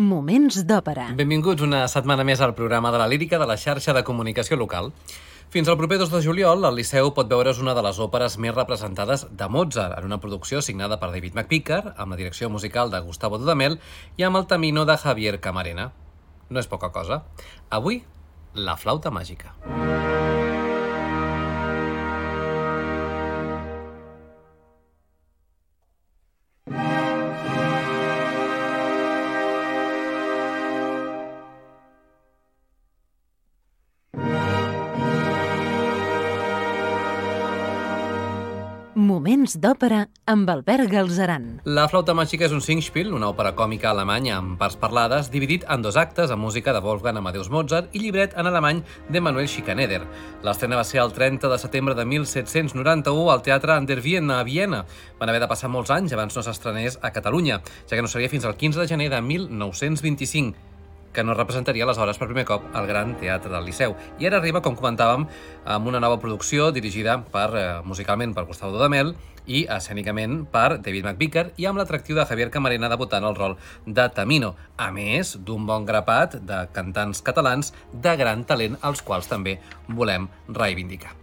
Moments 0.00 0.62
d'òpera. 0.64 1.10
Benvinguts 1.12 1.60
una 1.60 1.82
setmana 1.84 2.24
més 2.24 2.40
al 2.40 2.54
programa 2.56 2.88
de 2.94 2.96
la 2.96 3.06
lírica 3.12 3.36
de 3.36 3.44
la 3.44 3.58
xarxa 3.60 3.92
de 3.92 4.02
comunicació 4.02 4.56
local. 4.56 4.88
Fins 5.52 5.68
al 5.68 5.76
proper 5.76 5.98
2 6.00 6.08
de 6.08 6.22
juliol, 6.24 6.64
el 6.64 6.78
Liceu 6.80 7.10
pot 7.12 7.28
veure's 7.28 7.60
una 7.60 7.74
de 7.76 7.82
les 7.84 8.00
òperes 8.00 8.38
més 8.40 8.54
representades 8.56 9.26
de 9.28 9.48
Mozart, 9.52 9.98
en 9.98 10.08
una 10.08 10.16
producció 10.16 10.62
signada 10.62 10.96
per 10.96 11.12
David 11.12 11.36
McPicker, 11.36 11.92
amb 11.92 12.08
la 12.08 12.16
direcció 12.16 12.48
musical 12.48 12.88
de 12.88 13.04
Gustavo 13.04 13.36
Dudamel 13.36 13.76
i 14.16 14.24
amb 14.24 14.40
el 14.40 14.48
tamino 14.48 14.86
de 14.88 14.96
Javier 14.96 15.38
Camarena. 15.44 15.90
No 16.48 16.58
és 16.58 16.72
poca 16.72 16.88
cosa. 16.88 17.26
Avui, 17.68 18.00
la 18.54 18.78
flauta 18.80 19.12
màgica. 19.12 19.52
Moments 39.42 39.58
d'òpera 39.58 40.04
amb 40.30 40.50
Albert 40.52 40.86
Galzeran. 40.86 41.46
La 41.66 41.88
flauta 41.90 42.14
màgica 42.14 42.44
és 42.46 42.52
un 42.54 42.60
singspiel, 42.62 43.08
una 43.10 43.26
òpera 43.32 43.50
còmica 43.58 43.88
alemanya 43.90 44.36
amb 44.36 44.54
parts 44.60 44.78
parlades, 44.78 45.32
dividit 45.34 45.66
en 45.66 45.82
dos 45.82 45.98
actes 45.98 46.30
amb 46.30 46.46
música 46.46 46.70
de 46.70 46.78
Wolfgang 46.78 47.18
Amadeus 47.18 47.50
Mozart 47.50 47.90
i 47.90 48.04
llibret 48.04 48.38
en 48.38 48.46
alemany 48.46 48.84
de 49.10 49.18
Manuel 49.18 49.50
Schikaneder. 49.50 50.04
L'estrena 50.46 50.78
va 50.78 50.86
ser 50.86 51.02
el 51.02 51.10
30 51.10 51.50
de 51.50 51.58
setembre 51.58 51.98
de 51.98 52.06
1791 52.06 53.30
al 53.34 53.42
Teatre 53.42 53.74
An 53.74 53.90
der 53.90 53.98
Viena 53.98 54.38
a 54.38 54.46
Viena. 54.46 54.84
Van 55.18 55.32
haver 55.32 55.42
de 55.42 55.50
passar 55.50 55.74
molts 55.74 55.90
anys 55.90 56.14
abans 56.14 56.38
no 56.38 56.46
s'estrenés 56.46 57.02
a 57.02 57.10
Catalunya, 57.10 57.64
ja 57.90 57.96
que 57.96 58.04
no 58.06 58.12
seria 58.14 58.30
fins 58.30 58.46
al 58.46 58.54
15 58.54 58.78
de 58.78 58.92
gener 58.94 59.10
de 59.10 59.26
1925 59.26 60.70
que 61.12 61.24
no 61.24 61.34
representaria 61.34 61.84
aleshores 61.84 62.18
per 62.18 62.28
primer 62.30 62.44
cop 62.48 62.64
al 62.72 62.86
Gran 62.88 63.16
Teatre 63.20 63.52
del 63.52 63.66
Liceu. 63.68 63.96
I 64.18 64.28
ara 64.28 64.40
arriba, 64.40 64.62
com 64.64 64.76
comentàvem, 64.78 65.26
amb 65.64 65.86
una 65.86 66.00
nova 66.00 66.18
producció 66.20 66.70
dirigida 66.72 67.18
per, 67.24 67.50
eh, 67.56 67.80
musicalment 67.84 68.34
per 68.34 68.46
Gustavo 68.46 68.72
Dudamel 68.72 69.14
i 69.46 69.64
escènicament 69.66 70.46
per 70.50 70.78
David 70.78 71.04
McVicker 71.04 71.52
i 71.56 71.66
amb 71.66 71.78
l'atractiu 71.78 72.16
de 72.16 72.26
Javier 72.26 72.50
Camarena 72.50 72.88
debutant 72.88 73.24
el 73.24 73.34
rol 73.34 73.56
de 73.86 74.08
Tamino, 74.14 74.54
a 74.76 74.90
més 74.90 75.36
d'un 75.36 75.66
bon 75.66 75.84
grapat 75.84 76.38
de 76.42 76.66
cantants 76.72 77.22
catalans 77.22 77.72
de 77.92 78.16
gran 78.16 78.44
talent 78.44 78.78
als 78.82 79.02
quals 79.02 79.28
també 79.28 79.58
volem 79.88 80.28
reivindicar. 80.48 81.22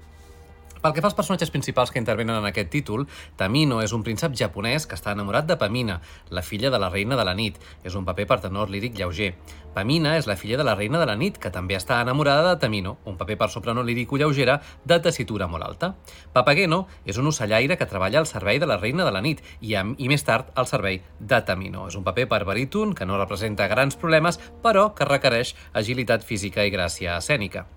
Pel 0.80 0.94
que 0.96 1.02
fa 1.04 1.10
als 1.10 1.16
personatges 1.16 1.50
principals 1.52 1.92
que 1.92 2.00
intervenen 2.00 2.38
en 2.40 2.46
aquest 2.48 2.70
títol, 2.72 3.02
Tamino 3.36 3.82
és 3.84 3.92
un 3.92 4.04
príncep 4.06 4.36
japonès 4.40 4.86
que 4.88 4.96
està 4.96 5.12
enamorat 5.12 5.50
de 5.50 5.58
Pamina, 5.60 5.98
la 6.32 6.42
filla 6.42 6.72
de 6.72 6.80
la 6.80 6.88
reina 6.94 7.18
de 7.20 7.26
la 7.28 7.34
nit. 7.36 7.58
És 7.84 7.98
un 8.00 8.06
paper 8.08 8.26
per 8.30 8.40
tenor 8.46 8.72
líric 8.72 8.96
lleuger. 8.96 9.34
Pamina 9.74 10.16
és 10.18 10.26
la 10.28 10.36
filla 10.36 10.58
de 10.58 10.66
la 10.66 10.74
reina 10.76 11.00
de 11.00 11.06
la 11.06 11.16
nit, 11.16 11.38
que 11.38 11.52
també 11.54 11.76
està 11.78 12.00
enamorada 12.02 12.48
de 12.48 12.60
Tamino, 12.60 12.98
un 13.06 13.18
paper 13.20 13.38
per 13.38 13.50
soprano 13.54 13.84
lírico 13.86 14.18
lleugera 14.18 14.58
de 14.84 14.98
tessitura 15.00 15.48
molt 15.48 15.64
alta. 15.68 15.92
Papageno 16.34 16.82
és 17.06 17.20
un 17.22 17.30
ocellaire 17.30 17.78
que 17.78 17.88
treballa 17.90 18.20
al 18.20 18.28
servei 18.28 18.60
de 18.60 18.68
la 18.70 18.80
reina 18.82 19.06
de 19.06 19.14
la 19.14 19.22
nit 19.22 19.44
i, 19.62 19.76
amb, 19.78 19.96
i 20.02 20.10
més 20.10 20.26
tard 20.26 20.50
al 20.56 20.68
servei 20.68 21.02
de 21.20 21.42
Tamino. 21.46 21.86
És 21.88 22.00
un 22.00 22.04
paper 22.08 22.28
per 22.32 22.44
baríton 22.50 22.96
que 22.98 23.06
no 23.06 23.22
representa 23.22 23.70
grans 23.70 23.96
problemes, 24.00 24.42
però 24.64 24.90
que 24.98 25.08
requereix 25.08 25.56
agilitat 25.74 26.26
física 26.26 26.66
i 26.66 26.74
gràcia 26.74 27.20
escènica. 27.22 27.68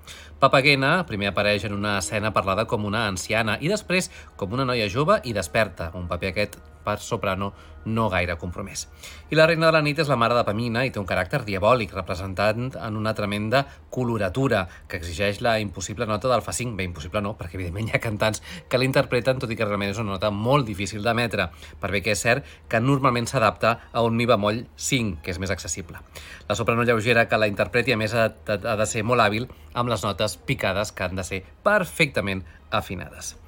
Papagena 0.43 0.97
primer 1.07 1.31
apareix 1.31 1.69
en 1.69 1.77
una 1.77 1.98
escena 2.01 2.33
parlada 2.33 2.67
com 2.67 2.89
una 2.89 3.07
anciana 3.07 3.61
i 3.61 3.70
després 3.70 4.11
com 4.37 4.57
una 4.57 4.67
noia 4.67 4.89
jove 4.91 5.20
i 5.23 5.37
desperta, 5.37 5.93
un 5.95 6.09
paper 6.11 6.33
aquest 6.33 6.63
per 6.85 6.99
soprano 7.01 7.53
no 7.85 8.09
gaire 8.09 8.37
compromès. 8.39 8.87
I 9.31 9.37
la 9.37 9.47
reina 9.47 9.67
de 9.67 9.73
la 9.75 9.83
nit 9.83 9.99
és 9.99 10.09
la 10.11 10.17
mare 10.21 10.37
de 10.37 10.45
Pamina 10.47 10.85
i 10.87 10.93
té 10.93 11.01
un 11.01 11.09
caràcter 11.09 11.43
diabòlic, 11.47 11.95
representant 11.97 12.71
en 12.79 12.99
una 12.99 13.15
tremenda 13.15 13.65
coloratura 13.91 14.67
que 14.89 14.99
exigeix 15.01 15.41
la 15.43 15.59
impossible 15.61 16.07
nota 16.07 16.31
del 16.31 16.45
fa 16.47 16.55
5. 16.55 16.77
Bé, 16.79 16.87
impossible 16.87 17.23
no, 17.25 17.35
perquè 17.39 17.59
evidentment 17.59 17.91
hi 17.91 17.97
ha 17.97 18.03
cantants 18.03 18.43
que 18.69 18.81
l'interpreten, 18.81 19.41
tot 19.42 19.51
i 19.51 19.59
que 19.59 19.67
realment 19.67 19.92
és 19.92 20.01
una 20.03 20.15
nota 20.15 20.31
molt 20.31 20.67
difícil 20.69 21.03
d'emetre, 21.03 21.48
per 21.81 21.91
bé 21.91 22.03
que 22.05 22.15
és 22.15 22.23
cert 22.23 22.47
que 22.69 22.81
normalment 22.81 23.27
s'adapta 23.27 23.77
a 23.92 24.07
un 24.07 24.17
mi 24.17 24.29
bemoll 24.31 24.65
5, 24.77 25.21
que 25.23 25.35
és 25.35 25.42
més 25.42 25.51
accessible. 25.51 26.03
La 26.48 26.59
soprano 26.59 26.87
lleugera 26.87 27.27
que 27.29 27.41
la 27.41 27.51
interpreti, 27.51 27.92
a 27.92 28.01
més, 28.01 28.15
ha 28.15 28.31
de, 28.31 28.87
ser 28.87 29.03
molt 29.03 29.25
hàbil 29.25 29.48
amb 29.75 29.91
les 29.91 30.05
notes 30.05 30.37
picades 30.37 30.92
que 30.92 31.09
han 31.09 31.17
de 31.19 31.27
ser 31.27 31.45
perfectament 31.65 32.45
afinades. 32.71 33.42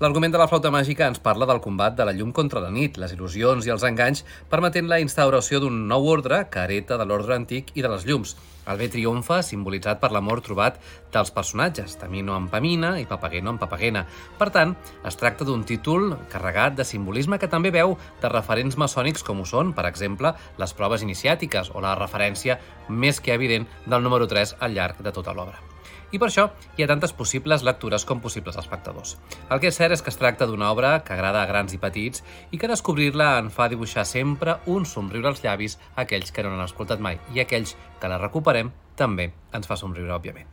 L'argument 0.00 0.32
de 0.32 0.38
la 0.40 0.46
flauta 0.48 0.70
màgica 0.72 1.04
ens 1.10 1.18
parla 1.20 1.44
del 1.44 1.58
combat 1.60 1.92
de 1.92 2.06
la 2.08 2.14
llum 2.16 2.30
contra 2.32 2.60
la 2.64 2.70
nit, 2.72 2.94
les 2.96 3.10
il·lusions 3.12 3.66
i 3.68 3.72
els 3.74 3.82
enganys, 3.84 4.22
permetent 4.48 4.86
la 4.88 4.96
instauració 5.02 5.58
d'un 5.60 5.74
nou 5.90 6.06
ordre 6.08 6.38
que 6.48 6.62
hereta 6.62 6.96
de 6.96 7.04
l'ordre 7.04 7.36
antic 7.36 7.74
i 7.76 7.84
de 7.84 7.90
les 7.92 8.06
llums. 8.08 8.32
El 8.64 8.80
bé 8.80 8.86
triomfa, 8.88 9.42
simbolitzat 9.44 10.00
per 10.00 10.08
l'amor 10.16 10.40
trobat 10.46 10.78
dels 11.12 11.32
personatges, 11.36 11.98
Tamino 12.00 12.32
amb 12.32 12.48
Pamina 12.48 12.94
i 12.96 13.04
Papageno 13.10 13.52
amb 13.52 13.60
Papagena. 13.60 14.06
Per 14.40 14.48
tant, 14.54 14.72
es 15.04 15.20
tracta 15.20 15.44
d'un 15.44 15.66
títol 15.68 16.14
carregat 16.32 16.78
de 16.78 16.86
simbolisme 16.88 17.36
que 17.36 17.50
també 17.52 17.68
veu 17.74 17.98
de 18.22 18.30
referents 18.32 18.80
maçònics 18.80 19.26
com 19.26 19.42
ho 19.44 19.48
són, 19.50 19.74
per 19.76 19.84
exemple, 19.90 20.32
les 20.56 20.72
proves 20.78 21.04
iniciàtiques 21.04 21.74
o 21.74 21.84
la 21.84 21.92
referència 22.00 22.56
més 22.88 23.20
que 23.20 23.36
evident 23.36 23.68
del 23.84 24.00
número 24.00 24.30
3 24.32 24.62
al 24.64 24.72
llarg 24.80 25.04
de 25.04 25.12
tota 25.12 25.36
l'obra 25.36 25.69
i 26.10 26.18
per 26.18 26.28
això 26.28 26.48
hi 26.76 26.84
ha 26.84 26.88
tantes 26.90 27.14
possibles 27.16 27.64
lectures 27.66 28.04
com 28.04 28.20
possibles 28.20 28.58
espectadors. 28.60 29.16
El 29.48 29.60
que 29.62 29.70
és 29.70 29.78
cert 29.78 29.94
és 29.94 30.02
que 30.02 30.12
es 30.12 30.18
tracta 30.20 30.48
d'una 30.48 30.70
obra 30.74 30.92
que 31.04 31.14
agrada 31.14 31.42
a 31.42 31.48
grans 31.50 31.74
i 31.74 31.80
petits 31.82 32.24
i 32.50 32.58
que 32.58 32.70
descobrir-la 32.70 33.32
en 33.38 33.50
fa 33.54 33.68
dibuixar 33.72 34.06
sempre 34.06 34.58
un 34.66 34.86
somriure 34.86 35.32
als 35.32 35.44
llavis 35.44 35.78
a 35.94 36.04
aquells 36.04 36.32
que 36.32 36.44
no 36.44 36.52
n'han 36.52 36.68
escoltat 36.68 37.00
mai 37.00 37.20
i 37.34 37.42
aquells 37.42 37.76
que 38.00 38.10
la 38.10 38.20
recuperem 38.20 38.72
també 38.96 39.30
ens 39.56 39.66
fa 39.66 39.78
somriure, 39.80 40.12
òbviament. 40.14 40.48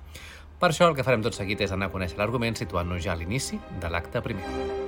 Per 0.58 0.72
això 0.72 0.88
el 0.90 0.98
que 0.98 1.06
farem 1.06 1.22
tot 1.22 1.38
seguit 1.38 1.62
és 1.62 1.74
anar 1.74 1.92
a 1.92 1.94
conèixer 1.94 2.18
l'argument 2.18 2.58
situant-nos 2.58 3.04
ja 3.06 3.14
a 3.14 3.20
l'inici 3.20 3.62
de 3.82 3.94
l'acte 3.94 4.24
primer. 4.26 4.87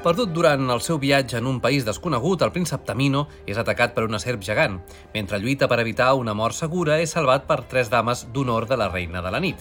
Perdut 0.00 0.30
durant 0.32 0.70
el 0.72 0.80
seu 0.80 0.96
viatge 0.96 1.36
en 1.36 1.44
un 1.44 1.58
país 1.60 1.84
desconegut, 1.84 2.40
el 2.40 2.52
príncep 2.54 2.86
Tamino 2.88 3.26
és 3.44 3.58
atacat 3.60 3.92
per 3.92 4.06
una 4.06 4.16
serp 4.22 4.40
gegant. 4.40 4.78
Mentre 5.12 5.36
lluita 5.42 5.68
per 5.68 5.76
evitar 5.82 6.14
una 6.16 6.32
mort 6.32 6.56
segura, 6.56 6.96
és 7.04 7.12
salvat 7.12 7.44
per 7.44 7.58
tres 7.68 7.90
dames 7.92 8.22
d'honor 8.32 8.64
de 8.70 8.78
la 8.80 8.88
reina 8.88 9.20
de 9.20 9.34
la 9.34 9.42
nit. 9.44 9.60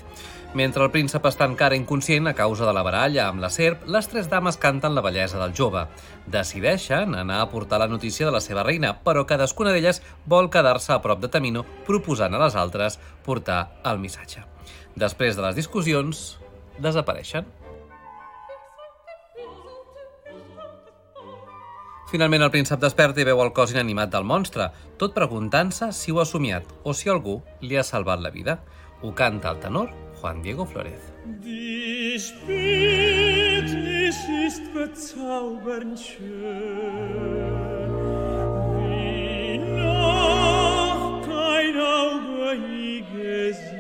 Mentre 0.56 0.86
el 0.88 0.94
príncep 0.96 1.28
està 1.28 1.44
encara 1.44 1.76
inconscient 1.76 2.32
a 2.32 2.36
causa 2.40 2.64
de 2.64 2.72
la 2.72 2.86
baralla 2.88 3.28
amb 3.28 3.44
la 3.44 3.52
serp, 3.52 3.84
les 3.92 4.08
tres 4.08 4.32
dames 4.32 4.56
canten 4.56 4.96
la 4.96 5.04
bellesa 5.04 5.44
del 5.44 5.52
jove. 5.60 5.84
Decideixen 6.32 7.20
anar 7.20 7.44
a 7.44 7.52
portar 7.52 7.84
la 7.84 7.92
notícia 7.92 8.26
de 8.26 8.32
la 8.32 8.40
seva 8.40 8.64
reina, 8.64 8.96
però 9.04 9.28
cadascuna 9.28 9.76
d'elles 9.76 10.00
vol 10.26 10.48
quedar-se 10.48 10.96
a 10.96 11.02
prop 11.04 11.20
de 11.20 11.28
Tamino, 11.28 11.68
proposant 11.86 12.32
a 12.32 12.46
les 12.46 12.56
altres 12.56 12.96
portar 13.28 13.66
el 13.84 14.00
missatge. 14.00 14.48
Després 14.96 15.36
de 15.36 15.50
les 15.50 15.60
discussions, 15.60 16.38
desapareixen. 16.80 17.59
Finalment 22.10 22.42
el 22.42 22.50
príncep 22.50 22.80
desperta 22.82 23.22
i 23.22 23.26
veu 23.28 23.38
el 23.44 23.52
cos 23.54 23.70
inanimat 23.70 24.10
del 24.10 24.24
monstre, 24.26 24.66
tot 24.98 25.14
preguntant-se 25.14 25.92
si 25.94 26.10
ho 26.10 26.18
ha 26.18 26.26
somiat 26.26 26.66
o 26.82 26.94
si 26.98 27.10
algú 27.14 27.36
li 27.62 27.78
ha 27.78 27.84
salvat 27.86 28.20
la 28.24 28.32
vida. 28.34 28.56
Ho 29.04 29.14
canta 29.14 29.52
el 29.54 29.60
tenor 29.62 29.94
Juan 30.20 30.42
Diego 30.42 30.66
Flores. 30.66 31.14
Die 31.46 32.18
Spätnis 32.18 32.58
ist 34.48 34.74
bezaubernd 34.74 36.00
schön, 36.00 37.14
wie 38.82 39.60
noch 39.78 41.22
kein 41.30 41.78
Auge 41.78 42.58
je 42.58 43.02
gesehen. 43.14 43.79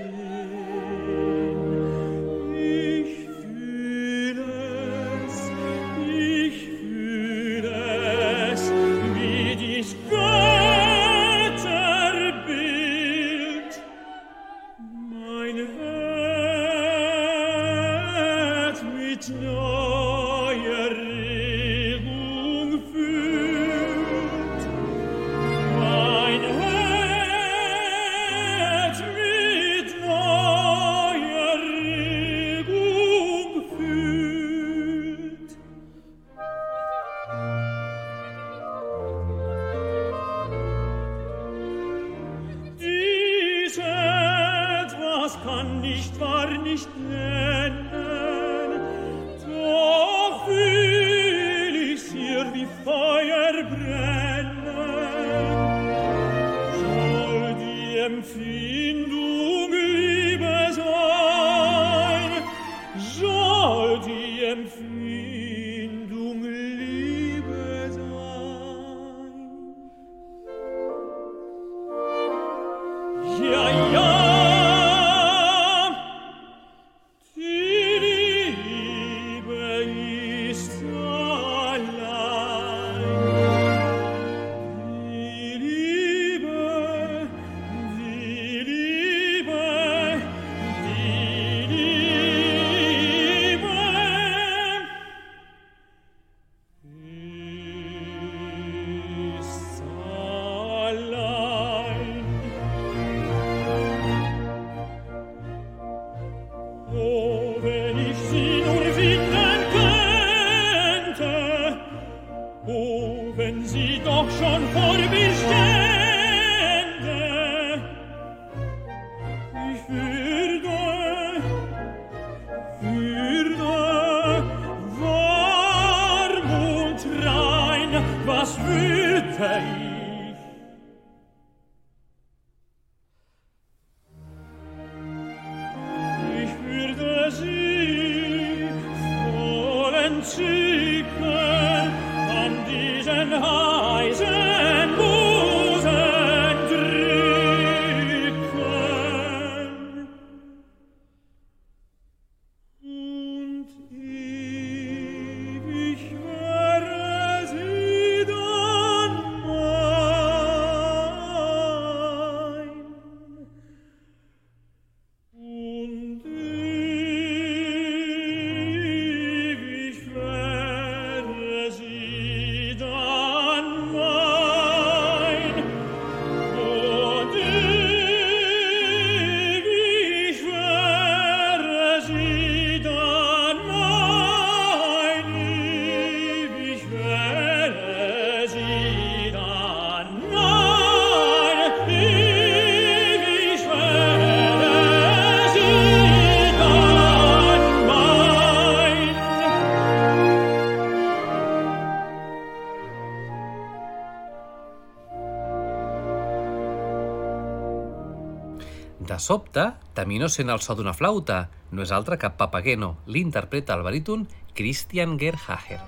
Sobte, 209.29 209.63
Tamino 209.93 210.27
sent 210.33 210.49
el 210.49 210.63
so 210.65 210.73
d'una 210.77 210.95
flauta. 210.97 211.37
No 211.69 211.85
és 211.85 211.93
altre 211.93 212.17
que 212.17 212.33
Papageno. 212.41 212.95
L'interpreta 213.05 213.77
el 213.77 213.85
baríton 213.85 214.25
Christian 214.57 215.17
Gerhager. 215.21 215.83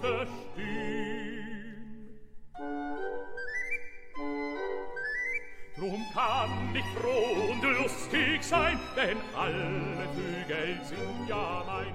Verstehen. 0.00 1.26
Drum 5.76 6.02
kann 6.14 6.74
ich 6.74 6.84
froh 6.98 7.52
und 7.52 7.62
lustig 7.62 8.42
sein, 8.42 8.78
denn 8.96 9.18
alle 9.36 10.08
Vögel 10.14 10.78
sind 10.84 11.28
ja 11.28 11.62
mein. 11.66 11.92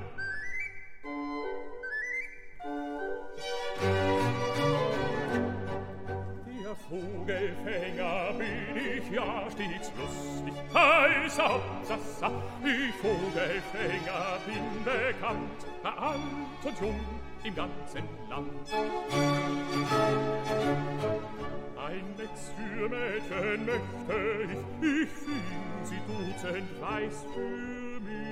Der 6.63 6.75
Vogelfänger 6.75 8.33
bin 8.37 8.77
ich 8.77 9.11
ja 9.11 9.49
stets 9.49 9.91
lustig, 9.97 10.53
heißer 10.73 11.49
Hauptsassa. 11.49 12.31
Ich 12.63 12.93
Vogelfänger 13.01 14.37
bin 14.45 14.83
bekannt, 14.83 15.65
bei 15.81 15.89
alt 15.89 16.65
und 16.65 16.79
jung 16.79 17.30
im 17.43 17.55
ganzen 17.55 18.03
Land. 18.29 18.71
Ein 21.77 22.15
Netz 22.17 22.51
für 22.55 22.89
Mädchen 22.89 23.65
möchte 23.65 24.17
ich, 24.43 25.01
ich 25.01 25.09
fühl 25.09 25.41
sie 25.83 25.99
dutzend 26.07 26.81
weiß 26.81 27.25
für 27.33 27.99
mich. 27.99 28.31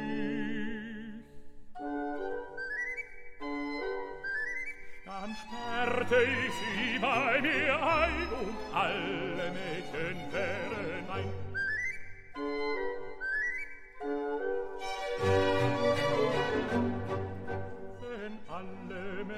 Dann 5.06 5.36
sperrte 5.36 6.24
ich 6.24 6.54
sie 6.54 7.00
bei 7.00 7.42
mir 7.42 7.76
ein 7.84 8.28
und 8.40 8.58
alle 8.76 9.52
Mädchen 9.52 10.18
wären 10.32 11.08
mein. 11.08 11.50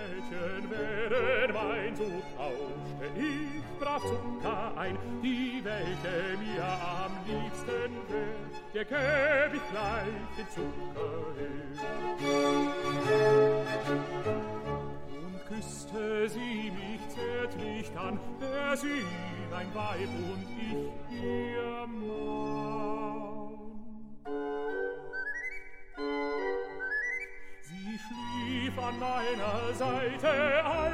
Mädchen 0.02 0.70
wären 0.70 1.54
mein, 1.54 1.96
so 1.96 2.04
tauschte 2.38 3.06
ich 3.16 3.64
brav 3.80 4.02
Zucker 4.02 4.74
ein, 4.78 4.98
die 5.22 5.62
welche 5.64 6.38
mir 6.38 6.64
am 6.64 7.12
liebsten 7.28 7.92
wär, 8.08 8.50
der 8.74 8.86
gäb 8.86 9.54
ich 9.56 9.70
gleich 9.70 10.22
den 10.38 10.48
Zucker 10.50 11.34
her. 11.38 11.72
Und 15.24 15.46
küsste 15.48 16.30
sie 16.30 16.72
mich 16.72 17.02
zärtlich 17.10 17.92
dann, 17.94 18.20
wär 18.40 18.78
sie 18.78 19.06
ein 19.56 19.74
Weib 19.74 20.10
und 20.32 20.48
ich 20.60 21.24
ihr 21.24 21.88
Mann. 21.88 23.12
Schlief 28.12 28.78
an 28.78 29.00
meiner 29.00 29.74
Seite 29.74 30.30
ein, 30.66 30.94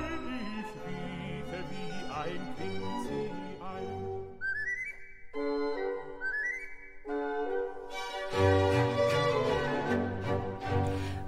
ich 0.60 0.68
riefe 0.86 1.64
wie 1.70 1.94
ein 2.12 2.44
Kind 2.58 2.84
sie 3.04 3.32
ein. 3.60 3.98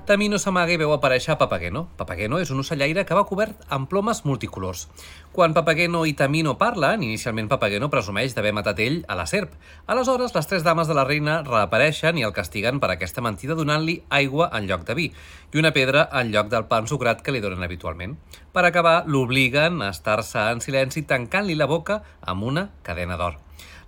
Tamino 0.10 0.40
s'amaga 0.42 0.74
i 0.74 0.78
veu 0.82 0.90
aparèixer 0.90 1.36
Papageno. 1.38 1.84
Papageno 1.94 2.40
és 2.42 2.50
un 2.50 2.64
ocellaire 2.64 3.04
que 3.06 3.14
va 3.14 3.28
cobert 3.30 3.60
amb 3.76 3.86
plomes 3.92 4.24
multicolors. 4.26 4.88
Quan 5.36 5.54
Papageno 5.54 6.00
i 6.10 6.16
Tamino 6.18 6.56
parlen, 6.58 7.04
inicialment 7.06 7.46
Papageno 7.52 7.92
presumeix 7.94 8.34
d'haver 8.34 8.56
matat 8.58 8.82
ell 8.82 8.96
a 9.06 9.14
la 9.20 9.28
serp. 9.30 9.52
Aleshores, 9.86 10.34
les 10.34 10.50
tres 10.50 10.66
dames 10.66 10.90
de 10.90 10.96
la 10.98 11.04
reina 11.06 11.36
reapareixen 11.46 12.18
i 12.18 12.26
el 12.26 12.34
castiguen 12.34 12.80
per 12.82 12.90
aquesta 12.90 13.22
mentida 13.22 13.54
donant-li 13.60 14.00
aigua 14.10 14.48
en 14.58 14.66
lloc 14.72 14.88
de 14.88 14.96
vi 14.98 15.06
i 15.14 15.62
una 15.62 15.74
pedra 15.78 16.08
en 16.10 16.32
lloc 16.34 16.50
del 16.50 16.66
pa 16.66 16.80
ensucrat 16.82 17.22
que 17.22 17.36
li 17.36 17.44
donen 17.46 17.62
habitualment. 17.62 18.18
Per 18.50 18.64
acabar, 18.66 19.04
l'obliguen 19.06 19.84
a 19.86 19.92
estar-se 19.94 20.48
en 20.56 20.66
silenci 20.66 21.06
tancant-li 21.06 21.54
la 21.54 21.70
boca 21.70 22.02
amb 22.26 22.50
una 22.50 22.66
cadena 22.82 23.20
d'or. 23.22 23.38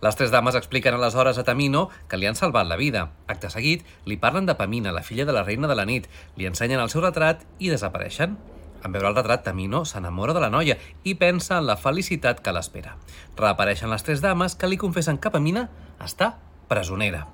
Les 0.01 0.15
tres 0.17 0.31
dames 0.33 0.55
expliquen 0.57 0.95
aleshores 0.97 1.37
a 1.37 1.43
Tamino 1.45 1.83
que 2.09 2.17
li 2.17 2.25
han 2.25 2.37
salvat 2.37 2.65
la 2.65 2.77
vida. 2.79 3.11
Acte 3.29 3.51
seguit, 3.53 3.83
li 4.09 4.17
parlen 4.17 4.47
de 4.49 4.55
Pamina, 4.57 4.89
la 4.91 5.03
filla 5.05 5.27
de 5.29 5.35
la 5.35 5.43
reina 5.45 5.69
de 5.69 5.75
la 5.77 5.85
nit, 5.85 6.07
li 6.37 6.49
ensenyen 6.49 6.81
el 6.81 6.89
seu 6.89 7.03
retrat 7.05 7.45
i 7.59 7.69
desapareixen. 7.69 8.33
En 8.81 8.95
veure 8.95 9.11
el 9.11 9.15
retrat, 9.19 9.43
Tamino 9.45 9.83
s'enamora 9.85 10.33
de 10.33 10.41
la 10.41 10.49
noia 10.49 10.79
i 11.05 11.13
pensa 11.13 11.59
en 11.61 11.69
la 11.69 11.77
felicitat 11.77 12.41
que 12.41 12.53
l'espera. 12.55 12.95
Reapareixen 13.37 13.93
les 13.93 14.01
tres 14.01 14.25
dames 14.25 14.57
que 14.57 14.71
li 14.71 14.81
confessen 14.81 15.21
que 15.21 15.29
Pamina 15.29 15.67
està 16.01 16.33
presonera. 16.71 17.27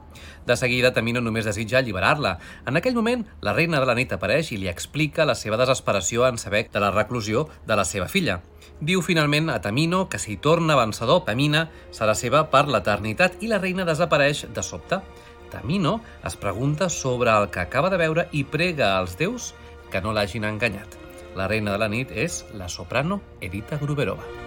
De 0.48 0.56
seguida, 0.56 0.94
Tamino 0.96 1.20
només 1.22 1.46
desitja 1.46 1.82
alliberar-la. 1.82 2.38
En 2.65 2.79
aquell 2.79 2.96
moment, 2.96 3.25
la 3.44 3.53
reina 3.53 3.82
de 3.84 3.88
la 3.89 3.96
nit 3.98 4.13
apareix 4.15 4.53
i 4.56 4.60
li 4.62 4.70
explica 4.72 5.27
la 5.27 5.36
seva 5.36 5.60
desesperació 5.60 6.24
en 6.25 6.39
saber 6.39 6.70
de 6.72 6.82
la 6.82 6.94
reclusió 6.96 7.46
de 7.67 7.75
la 7.75 7.86
seva 7.86 8.08
filla. 8.08 8.39
Diu 8.79 9.03
finalment 9.03 9.51
a 9.51 9.60
Tamino 9.62 10.06
que 10.08 10.22
si 10.24 10.38
torna 10.38 10.79
vencedor, 10.79 11.25
Pamina 11.27 11.67
serà 11.91 12.15
seva 12.15 12.46
per 12.53 12.67
l'eternitat 12.72 13.44
i 13.44 13.51
la 13.51 13.60
reina 13.60 13.86
desapareix 13.86 14.46
de 14.56 14.63
sobte. 14.63 15.01
Tamino 15.51 16.00
es 16.24 16.39
pregunta 16.39 16.89
sobre 16.89 17.32
el 17.36 17.51
que 17.51 17.63
acaba 17.63 17.91
de 17.91 18.00
veure 18.00 18.29
i 18.32 18.44
prega 18.44 18.96
als 18.98 19.17
déus 19.20 19.53
que 19.91 20.01
no 20.01 20.15
l'hagin 20.15 20.48
enganyat. 20.48 21.00
La 21.36 21.51
reina 21.51 21.75
de 21.75 21.84
la 21.84 21.91
nit 21.91 22.12
és 22.15 22.46
la 22.56 22.72
soprano 22.72 23.22
Edita 23.41 23.84
Gruberova. 23.84 24.46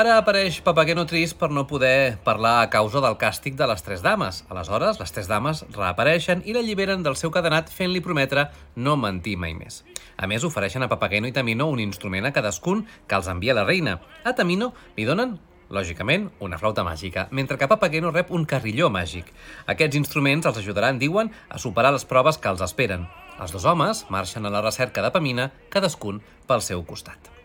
Ara 0.00 0.14
apareix 0.16 0.62
Papageno 0.64 1.02
trist 1.04 1.34
per 1.36 1.50
no 1.52 1.66
poder 1.68 2.16
parlar 2.24 2.62
a 2.62 2.68
causa 2.72 3.02
del 3.04 3.18
càstig 3.20 3.52
de 3.58 3.66
les 3.68 3.82
tres 3.84 4.00
dames. 4.00 4.38
Aleshores, 4.48 4.96
les 4.96 5.10
tres 5.12 5.26
dames 5.28 5.58
reapareixen 5.74 6.40
i 6.48 6.54
l'alliberen 6.56 7.02
del 7.04 7.18
seu 7.20 7.28
cadenat 7.34 7.68
fent-li 7.68 8.00
prometre 8.00 8.46
no 8.80 8.94
mentir 8.96 9.34
mai 9.36 9.52
més. 9.58 9.82
A 10.16 10.24
més, 10.30 10.46
ofereixen 10.48 10.86
a 10.86 10.88
Papageno 10.88 11.28
i 11.28 11.34
Tamino 11.36 11.66
un 11.68 11.82
instrument 11.84 12.24
a 12.24 12.32
cadascun 12.32 12.86
que 13.06 13.18
els 13.18 13.28
envia 13.28 13.56
la 13.58 13.66
reina. 13.68 13.98
A 14.24 14.32
Tamino 14.38 14.70
li 14.96 15.04
donen 15.04 15.34
lògicament, 15.68 16.30
una 16.40 16.56
flauta 16.62 16.86
màgica, 16.86 17.26
mentre 17.30 17.58
que 17.60 17.68
Papageno 17.68 18.14
rep 18.14 18.32
un 18.32 18.46
carrilló 18.48 18.88
màgic. 18.88 19.28
Aquests 19.68 20.00
instruments 20.00 20.48
els 20.48 20.62
ajudaran, 20.62 21.02
diuen, 21.02 21.28
a 21.50 21.60
superar 21.60 21.92
les 21.92 22.08
proves 22.08 22.40
que 22.40 22.48
els 22.48 22.64
esperen. 22.64 23.04
Els 23.36 23.52
dos 23.52 23.68
homes 23.68 24.06
marxen 24.08 24.48
a 24.48 24.54
la 24.56 24.64
recerca 24.64 25.04
de 25.04 25.12
Pamina, 25.12 25.50
cadascun 25.68 26.24
pel 26.48 26.64
seu 26.64 26.86
costat. 26.88 27.39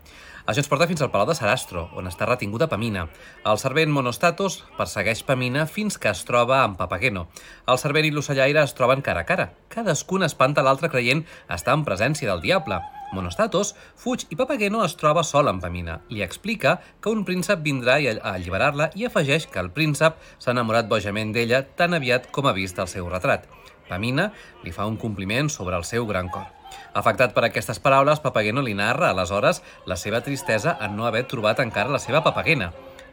Això 0.45 0.61
ens 0.61 0.67
porta 0.69 0.85
fins 0.85 1.01
al 1.01 1.09
Palau 1.09 1.25
de 1.25 1.33
Sarastro, 1.33 1.87
on 1.97 2.05
està 2.05 2.27
retinguda 2.29 2.67
Pamina. 2.69 3.07
El 3.49 3.57
servent 3.57 3.89
Monostatos 3.89 4.59
persegueix 4.77 5.23
Pamina 5.25 5.63
fins 5.65 5.97
que 5.97 6.11
es 6.11 6.19
troba 6.27 6.59
amb 6.61 6.77
Papageno. 6.77 7.23
El 7.65 7.79
servent 7.81 8.05
i 8.05 8.11
l'ocellaire 8.13 8.61
es 8.61 8.75
troben 8.77 9.01
cara 9.01 9.23
a 9.23 9.25
cara. 9.25 9.47
Cadascun 9.73 10.21
espanta 10.27 10.61
l'altre 10.61 10.91
creient 10.93 11.23
estar 11.49 11.73
en 11.73 11.85
presència 11.87 12.29
del 12.29 12.43
diable. 12.45 12.77
Monostatos 13.17 13.73
fuig 13.97 14.27
i 14.29 14.37
Papageno 14.37 14.83
es 14.85 14.93
troba 15.01 15.23
sol 15.25 15.49
amb 15.49 15.65
Pamina. 15.65 15.97
Li 16.13 16.21
explica 16.21 16.75
que 17.01 17.09
un 17.09 17.25
príncep 17.25 17.63
vindrà 17.65 17.97
a 17.97 18.35
alliberar-la 18.35 18.91
i 18.93 19.07
afegeix 19.09 19.47
que 19.49 19.63
el 19.63 19.71
príncep 19.73 20.19
s'ha 20.37 20.53
enamorat 20.53 20.85
bojament 20.91 21.33
d'ella 21.33 21.63
tan 21.73 21.97
aviat 21.97 22.29
com 22.29 22.45
ha 22.45 22.53
vist 22.53 22.77
el 22.77 22.91
seu 22.91 23.09
retrat. 23.09 23.49
Pamina 23.89 24.29
li 24.61 24.75
fa 24.77 24.85
un 24.85 25.01
compliment 25.01 25.49
sobre 25.49 25.73
el 25.81 25.89
seu 25.89 26.05
gran 26.05 26.29
cor. 26.29 26.54
Afectat 26.95 27.33
per 27.35 27.43
aquestes 27.43 27.81
paraules, 27.83 28.21
Papageno 28.23 28.61
li 28.63 28.73
narra, 28.73 29.09
aleshores, 29.11 29.61
la 29.85 29.97
seva 29.99 30.21
tristesa 30.23 30.77
en 30.81 30.95
no 30.95 31.07
haver 31.09 31.25
trobat 31.27 31.59
encara 31.59 31.91
la 31.91 31.99
seva 31.99 32.21
papagena. 32.23 32.69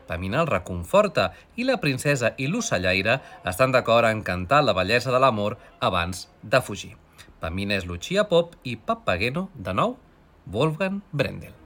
Pamina 0.07 0.43
el 0.43 0.51
reconforta 0.51 1.33
i 1.59 1.67
la 1.67 1.79
princesa 1.83 2.33
i 2.39 2.47
l'ocellaire 2.51 3.19
estan 3.53 3.75
d'acord 3.75 4.07
en 4.07 4.23
cantar 4.27 4.63
la 4.63 4.75
bellesa 4.77 5.15
de 5.15 5.23
l'amor 5.23 5.59
abans 5.81 6.29
de 6.43 6.61
fugir. 6.63 6.95
Pamina 7.43 7.75
és 7.75 7.89
Lucia 7.91 8.29
Pop 8.31 8.55
i 8.63 8.77
Papageno, 8.79 9.49
de 9.55 9.75
nou, 9.75 9.99
Wolfgang 10.47 11.03
Brendel. 11.11 11.62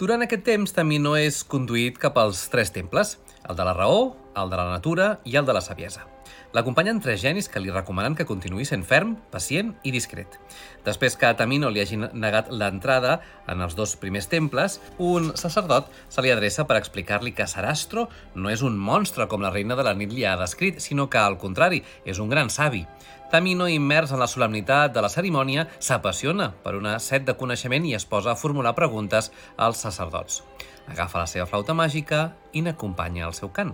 Durant 0.00 0.22
aquest 0.24 0.46
temps, 0.46 0.70
Tamino 0.72 1.10
és 1.20 1.42
conduït 1.44 1.98
cap 2.00 2.14
als 2.16 2.38
tres 2.48 2.70
temples, 2.72 3.18
el 3.44 3.56
de 3.58 3.64
la 3.68 3.74
raó, 3.76 4.14
el 4.40 4.48
de 4.48 4.56
la 4.56 4.70
natura 4.70 5.08
i 5.28 5.36
el 5.36 5.44
de 5.44 5.52
la 5.52 5.60
saviesa. 5.60 6.06
L'acompanyen 6.50 6.98
tres 6.98 7.20
genis 7.22 7.46
que 7.46 7.60
li 7.62 7.70
recomanen 7.70 8.16
que 8.18 8.26
continuï 8.26 8.64
sent 8.66 8.82
ferm, 8.82 9.12
pacient 9.30 9.68
i 9.86 9.92
discret. 9.94 10.34
Després 10.82 11.14
que 11.14 11.28
a 11.28 11.36
Tamino 11.38 11.68
li 11.70 11.78
hagi 11.78 11.98
negat 12.00 12.48
l'entrada 12.50 13.20
en 13.46 13.62
els 13.62 13.76
dos 13.78 13.92
primers 14.00 14.26
temples, 14.26 14.80
un 14.98 15.30
sacerdot 15.38 15.92
se 16.10 16.24
li 16.24 16.32
adreça 16.34 16.64
per 16.66 16.80
explicar-li 16.80 17.30
que 17.36 17.46
Sarastro 17.46 18.08
no 18.34 18.50
és 18.50 18.64
un 18.66 18.74
monstre 18.74 19.28
com 19.30 19.44
la 19.46 19.52
reina 19.54 19.76
de 19.78 19.84
la 19.86 19.94
nit 19.94 20.10
li 20.10 20.26
ha 20.26 20.34
descrit, 20.40 20.80
sinó 20.82 21.06
que, 21.06 21.20
al 21.22 21.38
contrari, 21.38 21.84
és 22.04 22.18
un 22.18 22.32
gran 22.32 22.50
savi. 22.50 22.82
Tamino, 23.30 23.68
immers 23.70 24.10
en 24.10 24.18
la 24.18 24.26
solemnitat 24.26 24.90
de 24.90 25.04
la 25.04 25.12
cerimònia, 25.12 25.68
s'apassiona 25.78 26.48
per 26.64 26.74
una 26.74 26.96
set 26.98 27.28
de 27.28 27.36
coneixement 27.38 27.86
i 27.86 27.94
es 27.94 28.08
posa 28.10 28.32
a 28.34 28.40
formular 28.40 28.74
preguntes 28.74 29.30
als 29.56 29.86
sacerdots. 29.86 30.42
Agafa 30.90 31.22
la 31.22 31.30
seva 31.30 31.46
flauta 31.46 31.78
màgica 31.78 32.32
i 32.50 32.64
n'acompanya 32.66 33.28
el 33.30 33.38
seu 33.38 33.54
cant. 33.54 33.70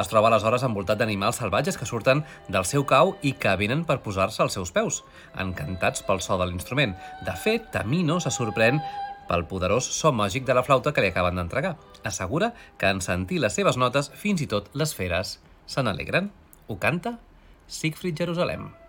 Es 0.00 0.10
troba 0.10 0.30
aleshores 0.30 0.64
envoltat 0.66 1.00
d'animals 1.00 1.40
salvatges 1.42 1.78
que 1.78 1.88
surten 1.88 2.24
del 2.48 2.66
seu 2.68 2.86
cau 2.88 3.16
i 3.22 3.34
que 3.38 3.54
venen 3.60 3.86
per 3.88 4.00
posar-se 4.04 4.42
als 4.42 4.58
seus 4.58 4.72
peus, 4.74 5.02
encantats 5.38 6.04
pel 6.06 6.20
so 6.24 6.38
de 6.40 6.48
l'instrument. 6.50 6.96
De 7.26 7.36
fet, 7.38 7.70
Tamino 7.72 8.20
se 8.20 8.32
sorprèn 8.34 8.82
pel 9.28 9.46
poderós 9.48 9.86
so 9.86 10.12
màgic 10.12 10.44
de 10.48 10.56
la 10.58 10.64
flauta 10.66 10.92
que 10.92 11.04
li 11.04 11.12
acaben 11.12 11.38
d'entregar. 11.38 11.76
Assegura 12.04 12.52
que 12.78 12.90
en 12.90 13.00
sentir 13.00 13.40
les 13.40 13.54
seves 13.56 13.78
notes 13.80 14.12
fins 14.18 14.42
i 14.42 14.50
tot 14.50 14.70
les 14.74 14.94
feres 14.98 15.38
se 15.66 15.82
n'alegren. 15.82 16.30
Ho 16.68 16.78
canta 16.82 17.18
Siegfried 17.66 18.18
Jerusalem. 18.18 18.81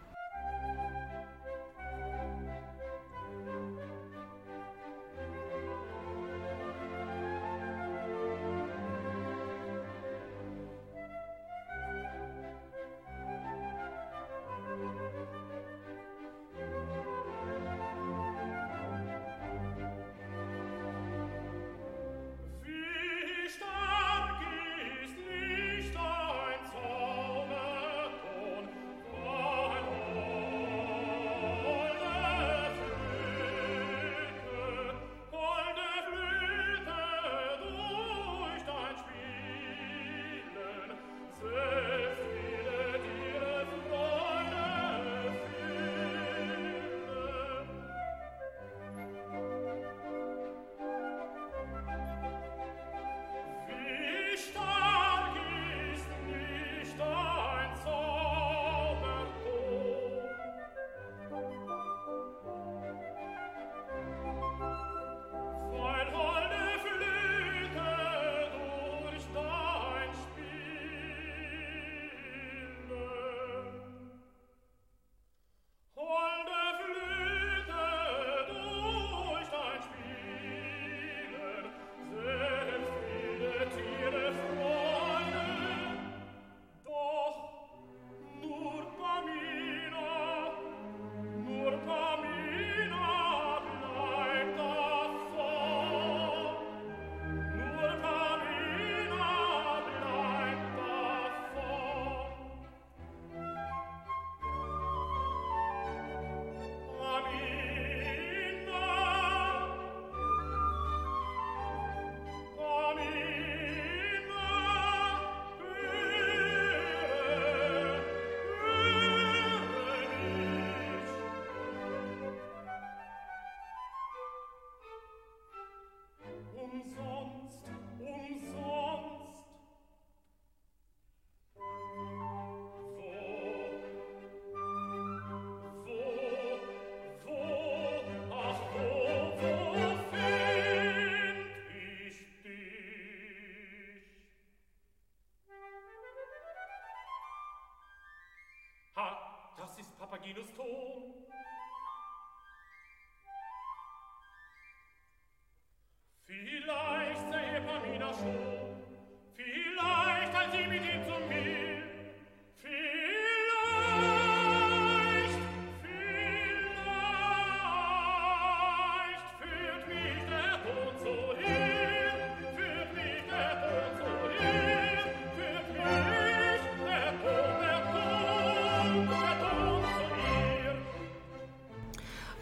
Das 150.31 150.45
ist 150.45 150.92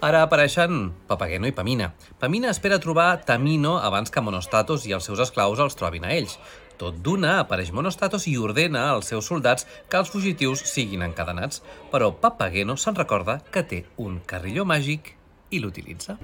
Ara 0.02 0.24
apareixen 0.26 0.88
Papageno 1.06 1.46
i 1.46 1.54
Pamina. 1.54 1.92
Pamina 2.18 2.50
espera 2.50 2.80
trobar 2.82 3.20
Tamino 3.22 3.76
abans 3.78 4.10
que 4.10 4.24
Monostatos 4.26 4.88
i 4.90 4.96
els 4.98 5.06
seus 5.06 5.22
esclaus 5.28 5.62
els 5.62 5.78
trobin 5.78 6.08
a 6.10 6.16
ells. 6.16 6.40
Tot 6.82 6.98
d'una 7.06 7.36
apareix 7.44 7.70
Monostatos 7.70 8.26
i 8.26 8.34
ordena 8.42 8.88
als 8.96 9.14
seus 9.14 9.30
soldats 9.30 9.70
que 9.86 10.02
els 10.02 10.10
fugitius 10.10 10.66
siguin 10.74 11.06
encadenats, 11.06 11.62
però 11.94 12.10
Papageno 12.18 12.80
se'n 12.82 12.98
recorda 12.98 13.44
que 13.54 13.62
té 13.62 13.84
un 14.02 14.18
carrilló 14.26 14.66
màgic 14.66 15.14
i 15.54 15.62
l'utilitza. 15.62 16.18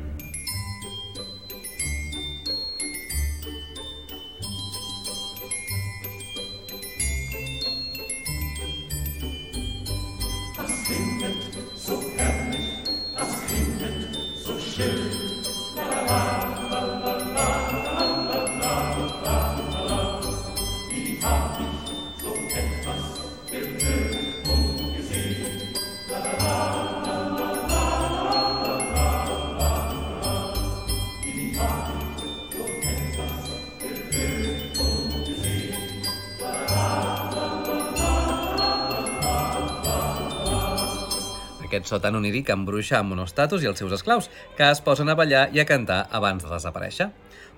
Aquest 41.78 41.92
so 41.94 42.00
tan 42.02 42.16
oníric 42.18 42.48
embruixa 42.50 42.96
amb 42.98 43.14
Monostatos 43.14 43.62
i 43.62 43.68
els 43.70 43.78
seus 43.78 43.92
esclaus, 43.94 44.32
que 44.58 44.66
es 44.66 44.80
posen 44.82 45.12
a 45.14 45.16
ballar 45.20 45.44
i 45.54 45.62
a 45.62 45.66
cantar 45.70 46.08
abans 46.10 46.42
de 46.42 46.50
desaparèixer. 46.50 47.12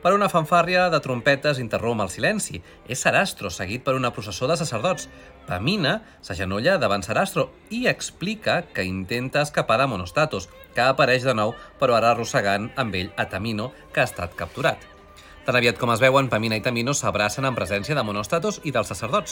Per 0.03 0.11
una 0.11 0.27
fanfàrria 0.31 0.89
de 0.91 0.99
trompetes 0.99 1.61
interromp 1.63 2.03
el 2.03 2.11
silenci. 2.11 2.59
És 2.91 3.05
Sarastro, 3.05 3.47
seguit 3.47 3.85
per 3.87 3.95
una 3.95 4.11
processó 4.11 4.51
de 4.51 4.59
sacerdots. 4.59 5.07
Pamina 5.47 6.01
s'agenolla 6.19 6.75
davant 6.83 7.07
Sarastro 7.07 7.47
i 7.71 7.85
explica 7.87 8.59
que 8.75 8.83
intenta 8.83 9.47
escapar 9.47 9.79
de 9.79 9.87
Monostatos, 9.87 10.51
que 10.75 10.83
apareix 10.83 11.23
de 11.23 11.39
nou, 11.39 11.55
però 11.79 11.95
ara 11.95 12.11
arrossegant 12.11 12.73
amb 12.75 12.99
ell 12.99 13.15
a 13.15 13.31
Tamino, 13.31 13.71
que 13.93 14.03
ha 14.03 14.09
estat 14.11 14.35
capturat. 14.35 14.88
Tan 15.49 15.57
aviat 15.57 15.79
com 15.81 15.89
es 15.89 15.97
veuen, 15.97 16.27
Pamina 16.29 16.59
i 16.59 16.61
Tamino 16.61 16.93
s'abracen 16.93 17.47
en 17.49 17.55
presència 17.57 17.95
de 17.97 18.03
Monostatos 18.05 18.59
i 18.69 18.73
dels 18.75 18.91
sacerdots. 18.91 19.31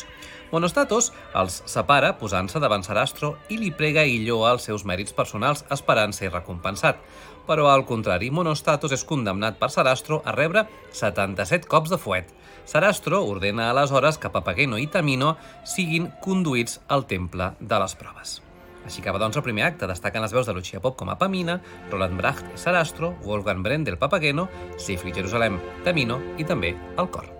Monostatos 0.50 1.12
els 1.38 1.60
separa 1.70 2.10
posant-se 2.18 2.58
davant 2.58 2.82
Sarastro 2.82 3.36
i 3.54 3.60
li 3.62 3.70
prega 3.70 4.02
i 4.02 4.16
lloa 4.24 4.56
els 4.56 4.66
seus 4.66 4.82
mèrits 4.82 5.14
personals 5.14 5.62
esperant 5.70 6.18
ser 6.18 6.32
recompensat. 6.34 6.98
Però, 7.46 7.70
al 7.70 7.86
contrari, 7.86 8.32
Monostatos 8.34 8.98
és 8.98 9.06
condemnat 9.06 9.62
per 9.62 9.70
Sarastro 9.70 10.24
a 10.26 10.34
rebre 10.34 10.66
77 10.90 11.70
cops 11.70 11.94
de 11.94 12.02
fuet. 12.02 12.34
Sarastro 12.66 13.22
ordena 13.22 13.70
aleshores 13.70 14.18
que 14.18 14.34
Papageno 14.34 14.82
i 14.82 14.90
Tamino 14.90 15.36
siguin 15.70 16.10
conduïts 16.26 16.82
al 16.90 17.06
temple 17.06 17.54
de 17.62 17.86
les 17.86 17.98
proves. 18.02 18.40
Així 18.86 19.02
acaba 19.02 19.22
doncs 19.22 19.40
el 19.40 19.46
primer 19.46 19.66
acte, 19.68 19.90
destaquen 19.90 20.24
les 20.24 20.36
veus 20.36 20.48
de 20.48 20.56
Lucia 20.58 20.82
Pop 20.84 20.98
com 21.00 21.10
a 21.10 21.18
Pamina, 21.20 21.60
Roland 21.92 22.20
Bracht 22.20 22.54
i 22.54 22.62
Sarastro, 22.62 23.16
Wolfgang 23.26 23.64
Brendel 23.66 23.98
Papageno, 23.98 24.48
Siegfried 24.78 25.24
Jerusalem 25.24 25.60
Tamino 25.88 26.22
i 26.38 26.48
també 26.48 26.76
el 26.98 27.12
cor. 27.12 27.37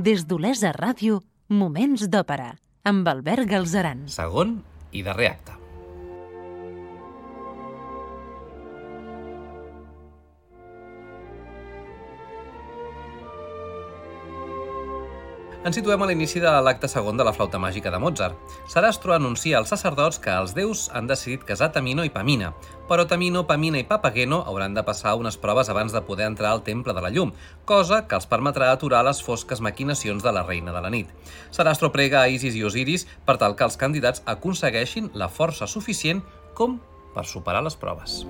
Des 0.00 0.22
d'Olesa 0.24 0.70
Ràdio, 0.72 1.18
Moments 1.52 2.06
d'Òpera, 2.08 2.54
amb 2.88 3.08
Albert 3.10 3.44
Galzeran. 3.50 4.06
Segon 4.08 4.54
i 4.96 5.02
darrer 5.04 5.26
acte. 5.34 5.39
Ens 15.60 15.76
situem 15.76 16.00
a 16.00 16.06
l'inici 16.08 16.40
de 16.40 16.50
l'acte 16.64 16.88
segon 16.88 17.18
de 17.20 17.24
la 17.26 17.34
flauta 17.36 17.58
màgica 17.60 17.90
de 17.92 17.98
Mozart. 18.00 18.38
Sarastro 18.72 19.12
anuncia 19.12 19.58
als 19.58 19.68
sacerdots 19.68 20.16
que 20.24 20.32
els 20.32 20.54
déus 20.56 20.86
han 20.96 21.10
decidit 21.10 21.44
casar 21.44 21.68
Tamino 21.74 22.06
i 22.06 22.12
Pamina, 22.14 22.54
però 22.88 23.04
Tamino, 23.04 23.42
Pamina 23.44 23.76
i 23.76 23.84
Papageno 23.84 24.40
hauran 24.48 24.72
de 24.72 24.86
passar 24.88 25.12
unes 25.20 25.36
proves 25.36 25.68
abans 25.68 25.92
de 25.92 26.00
poder 26.00 26.30
entrar 26.32 26.54
al 26.54 26.64
temple 26.64 26.96
de 26.96 27.04
la 27.04 27.12
llum, 27.12 27.34
cosa 27.68 28.06
que 28.08 28.16
els 28.16 28.30
permetrà 28.30 28.72
aturar 28.72 29.04
les 29.04 29.20
fosques 29.20 29.60
maquinacions 29.60 30.24
de 30.24 30.32
la 30.32 30.46
reina 30.48 30.72
de 30.72 30.80
la 30.80 30.96
nit. 30.96 31.12
Sarastro 31.50 31.92
prega 31.92 32.22
a 32.22 32.28
Isis 32.32 32.56
i 32.56 32.64
Osiris 32.64 33.04
per 33.28 33.36
tal 33.36 33.52
que 33.52 33.68
els 33.68 33.76
candidats 33.76 34.24
aconsegueixin 34.24 35.12
la 35.12 35.28
força 35.28 35.68
suficient 35.68 36.24
com 36.56 36.80
per 37.12 37.28
superar 37.28 37.60
les 37.60 37.76
proves. 37.76 38.22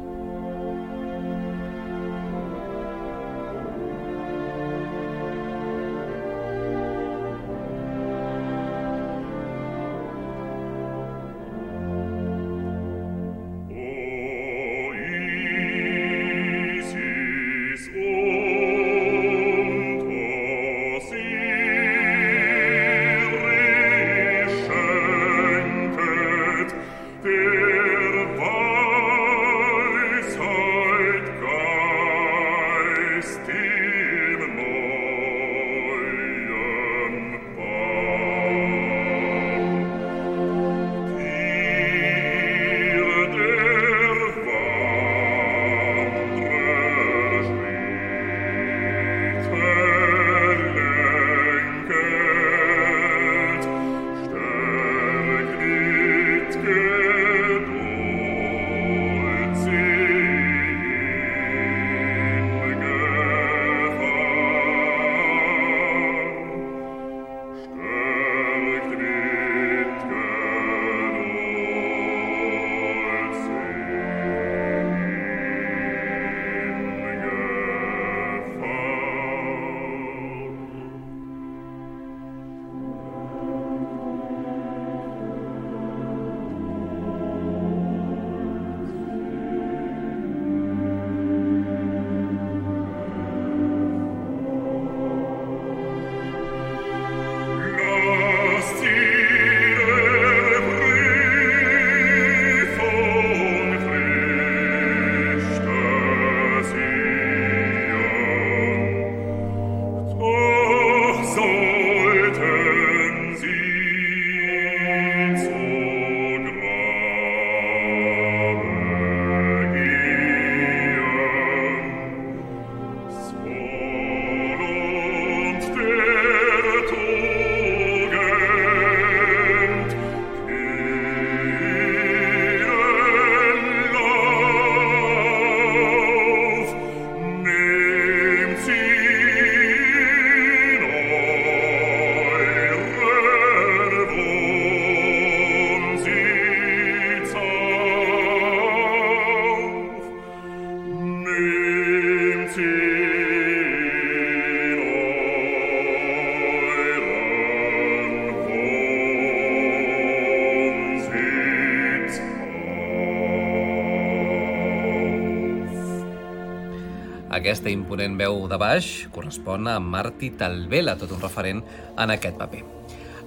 Aquesta 167.41 167.71
imponent 167.73 168.19
veu 168.21 168.43
de 168.53 168.57
baix 168.61 168.87
correspon 169.15 169.65
a 169.71 169.79
Marti 169.81 170.29
Talvela, 170.37 170.93
tot 171.01 171.15
un 171.17 171.23
referent 171.23 171.63
en 171.97 172.11
aquest 172.13 172.37
paper. 172.37 172.61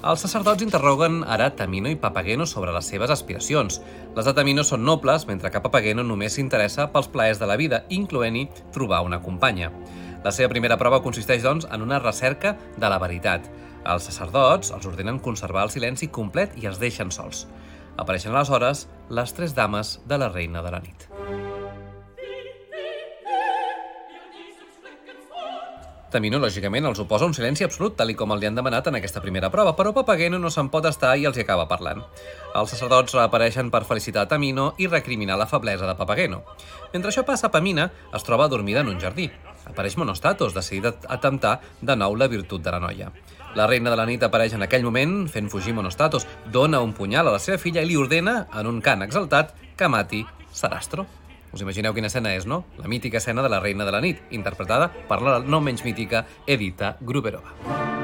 Els 0.05 0.21
sacerdots 0.21 0.61
interroguen 0.61 1.23
ara 1.25 1.47
Tamino 1.57 1.89
i 1.89 1.97
Papageno 1.97 2.45
sobre 2.45 2.75
les 2.75 2.85
seves 2.91 3.09
aspiracions. 3.09 3.79
Les 4.13 4.29
de 4.29 4.33
Tamino 4.37 4.61
són 4.67 4.85
nobles, 4.85 5.25
mentre 5.25 5.49
que 5.49 5.63
Papageno 5.65 6.05
només 6.05 6.37
s'interessa 6.37 6.91
pels 6.93 7.09
plaers 7.09 7.41
de 7.41 7.49
la 7.49 7.57
vida, 7.57 7.81
incloent-hi 7.89 8.45
trobar 8.75 9.01
una 9.07 9.21
companya. 9.23 9.71
La 10.21 10.35
seva 10.35 10.51
primera 10.53 10.77
prova 10.77 11.01
consisteix, 11.01 11.41
doncs, 11.41 11.65
en 11.73 11.81
una 11.81 11.97
recerca 12.03 12.53
de 12.77 12.93
la 12.93 13.01
veritat. 13.01 13.49
Els 13.81 14.11
sacerdots 14.11 14.75
els 14.77 14.85
ordenen 14.91 15.23
conservar 15.25 15.65
el 15.65 15.73
silenci 15.73 16.11
complet 16.13 16.53
i 16.61 16.69
els 16.69 16.77
deixen 16.77 17.09
sols. 17.09 17.47
Apareixen 17.97 18.37
aleshores 18.37 18.85
les 19.09 19.33
tres 19.33 19.57
dames 19.57 19.97
de 20.05 20.21
la 20.21 20.29
reina 20.29 20.61
de 20.61 20.77
la 20.77 20.85
nit. 20.85 21.12
Tamino, 26.13 26.37
lògicament, 26.37 26.85
els 26.85 26.99
oposa 27.01 27.25
un 27.25 27.33
silenci 27.33 27.65
absolut, 27.65 27.95
tal 27.97 28.11
com 28.13 28.31
el 28.35 28.43
li 28.43 28.45
han 28.45 28.57
demanat 28.57 28.87
en 28.87 28.99
aquesta 28.99 29.21
primera 29.23 29.49
prova, 29.49 29.73
però 29.73 29.91
Papageno 29.95 30.37
no 30.37 30.51
se'n 30.53 30.69
pot 30.69 30.85
estar 30.85 31.15
i 31.17 31.25
els 31.25 31.37
hi 31.39 31.41
acaba 31.41 31.65
parlant. 31.71 32.03
Els 32.53 32.75
sacerdots 32.75 33.15
reapareixen 33.17 33.71
per 33.73 33.81
felicitar 33.89 34.27
Tamino 34.29 34.73
i 34.77 34.87
recriminar 34.91 35.39
la 35.41 35.49
feblesa 35.49 35.89
de 35.89 35.95
Papageno. 35.97 36.43
Mentre 36.93 37.09
això 37.09 37.25
passa, 37.25 37.49
Pamina 37.49 37.89
es 38.13 38.27
troba 38.27 38.45
adormida 38.45 38.83
en 38.85 38.93
un 38.93 39.01
jardí. 39.01 39.31
Apareix 39.65 39.97
Monostatos, 39.97 40.53
decidit 40.53 41.07
a 41.09 41.17
temptar 41.23 41.55
de 41.81 41.97
nou 41.97 42.13
la 42.19 42.29
virtut 42.29 42.61
de 42.61 42.75
la 42.75 42.83
noia. 42.83 43.09
La 43.57 43.65
reina 43.69 43.89
de 43.89 43.97
la 43.97 44.05
nit 44.05 44.21
apareix 44.25 44.53
en 44.53 44.65
aquell 44.65 44.85
moment, 44.85 45.23
fent 45.29 45.49
fugir 45.49 45.73
Monostatos, 45.73 46.27
dona 46.53 46.81
un 46.85 46.93
punyal 46.93 47.27
a 47.29 47.35
la 47.39 47.41
seva 47.41 47.57
filla 47.57 47.81
i 47.81 47.89
li 47.89 47.97
ordena, 47.97 48.43
en 48.53 48.69
un 48.69 48.81
cant 48.85 49.01
exaltat, 49.05 49.53
que 49.77 49.89
mati 49.89 50.23
Sarastro. 50.53 51.07
Us 51.53 51.61
imagineu 51.61 51.93
quina 51.93 52.09
escena 52.09 52.33
és, 52.33 52.47
no? 52.49 52.63
La 52.81 52.89
mítica 52.89 53.21
escena 53.21 53.45
de 53.45 53.51
la 53.53 53.61
reina 53.61 53.85
de 53.85 53.93
la 53.93 54.01
nit, 54.01 54.23
interpretada 54.33 54.89
per 55.09 55.21
la 55.21 55.37
no 55.45 55.61
menys 55.61 55.85
mítica 55.85 56.25
Edita 56.47 56.97
Gruberova. 56.99 58.02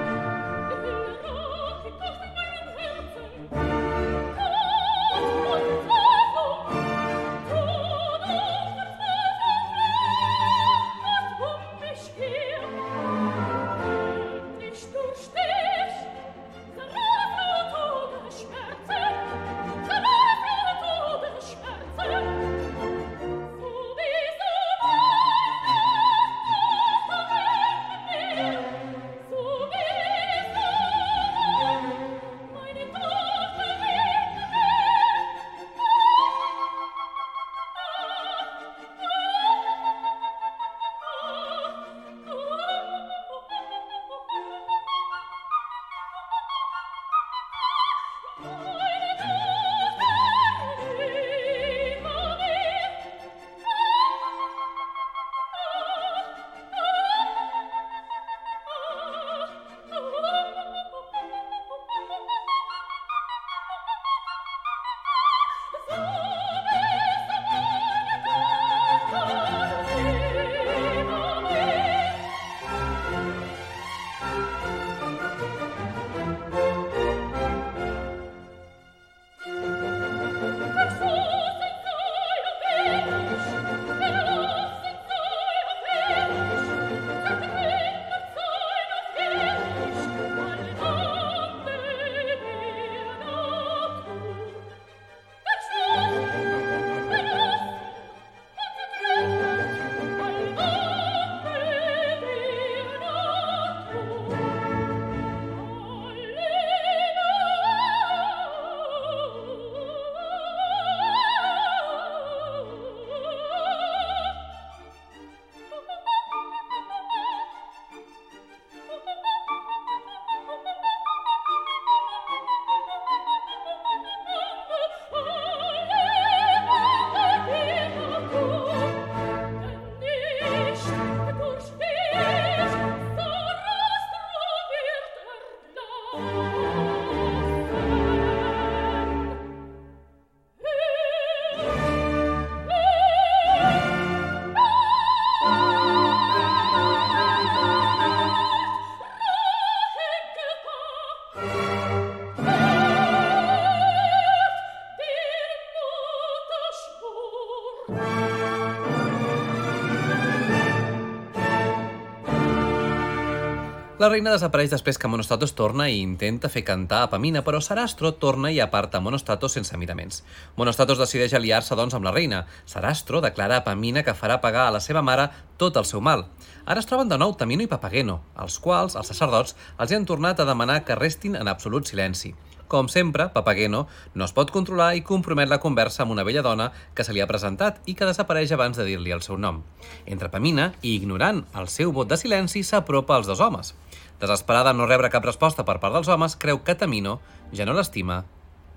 La 163.99 164.07
reina 164.07 164.31
desapareix 164.31 164.69
després 164.71 164.95
que 164.95 165.09
Monostatos 165.11 165.51
torna 165.51 165.89
i 165.91 165.97
intenta 165.99 166.47
fer 166.47 166.61
cantar 166.63 167.01
Pamina, 167.11 167.41
però 167.43 167.59
Sarastro 167.59 168.13
torna 168.15 168.47
i 168.47 168.61
aparta 168.63 169.01
Monostatos 169.03 169.57
sense 169.57 169.75
miraments. 169.81 170.21
Monostatos 170.55 171.01
decideix 171.01 171.35
aliar-se, 171.35 171.75
doncs, 171.75 171.97
amb 171.97 172.07
la 172.07 172.13
reina. 172.15 172.45
Sarastro 172.63 173.19
declara 173.19 173.57
a 173.59 173.65
Pamina 173.65 174.05
que 174.07 174.15
farà 174.15 174.39
pagar 174.39 174.69
a 174.69 174.75
la 174.77 174.79
seva 174.79 175.03
mare 175.03 175.27
tot 175.59 175.75
el 175.75 175.83
seu 175.83 175.99
mal. 175.99 176.29
Ara 176.63 176.79
es 176.79 176.87
troben 176.87 177.11
de 177.11 177.17
nou 177.19 177.35
Tamino 177.35 177.65
i 177.65 177.67
Papageno, 177.67 178.21
els 178.39 178.55
quals 178.63 178.95
els 178.95 179.11
sacerdots 179.11 179.57
els 179.75 179.91
hi 179.91 179.99
han 179.99 180.07
tornat 180.07 180.39
a 180.39 180.47
demanar 180.47 180.85
que 180.87 180.95
restin 180.95 181.35
en 181.35 181.51
absolut 181.51 181.91
silenci. 181.91 182.31
Com 182.69 182.85
sempre, 182.87 183.25
Papageno 183.33 183.87
no 184.13 184.25
es 184.27 184.31
pot 184.37 184.51
controlar 184.53 184.91
i 184.93 185.01
compromet 185.01 185.49
la 185.49 185.57
conversa 185.59 186.03
amb 186.03 186.13
una 186.13 186.23
vella 186.23 186.43
dona 186.45 186.67
que 186.93 187.03
se 187.03 187.15
li 187.15 187.19
ha 187.19 187.27
presentat 187.27 187.81
i 187.89 187.95
que 187.97 188.05
desapareix 188.05 188.53
abans 188.53 188.77
de 188.77 188.85
dir-li 188.85 189.11
el 189.11 189.25
seu 189.25 189.41
nom. 189.41 189.63
Entre 190.05 190.29
Pamina 190.29 190.67
i 190.83 190.93
ignorant 190.93 191.41
el 191.57 191.67
seu 191.67 191.91
vot 191.91 192.07
de 192.07 192.19
silenci, 192.21 192.61
s'apropa 192.61 193.17
als 193.17 193.25
dos 193.27 193.41
homes. 193.41 193.73
Desesperada 194.19 194.73
no 194.73 194.87
rebre 194.89 195.11
cap 195.13 195.25
resposta 195.25 195.63
per 195.67 195.77
part 195.79 195.95
dels 195.95 196.11
homes, 196.11 196.35
creu 196.35 196.63
que 196.63 196.75
Tamino 196.75 197.19
ja 197.55 197.67
no 197.67 197.77
l'estima 197.77 198.23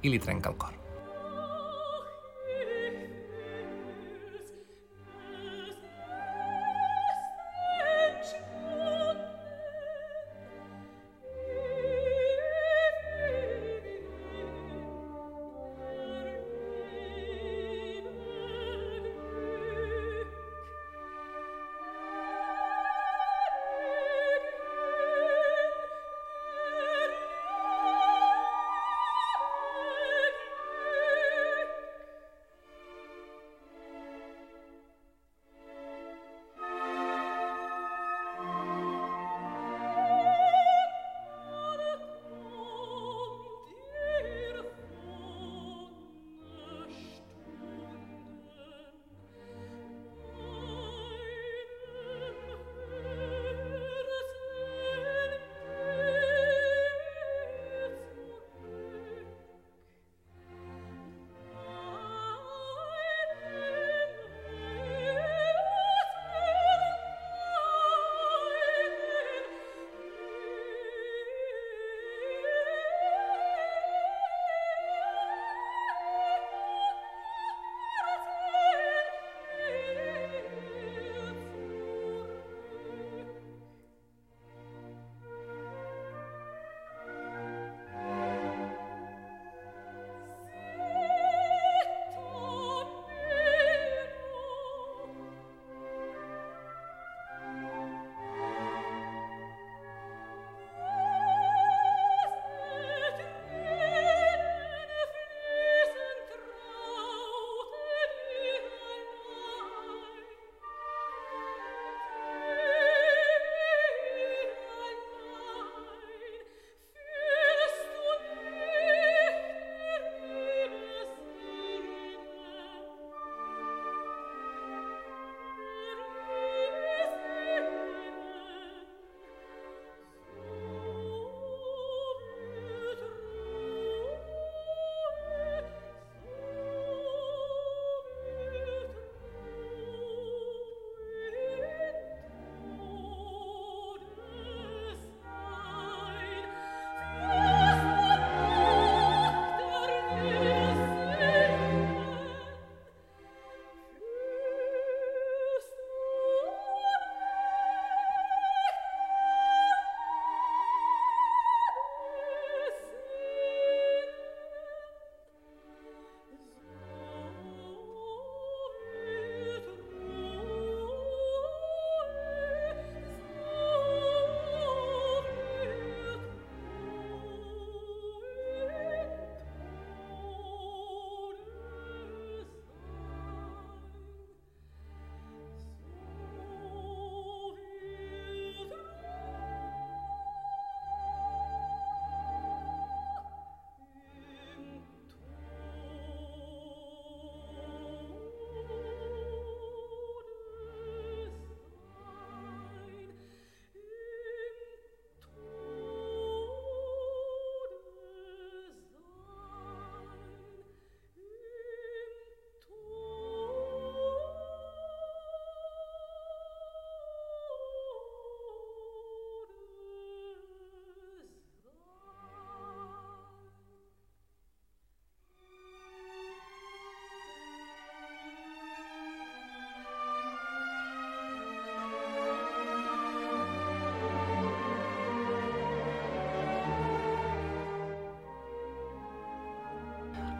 i 0.02 0.12
li 0.12 0.22
trenca 0.22 0.50
el 0.52 0.58
cor. 0.58 0.81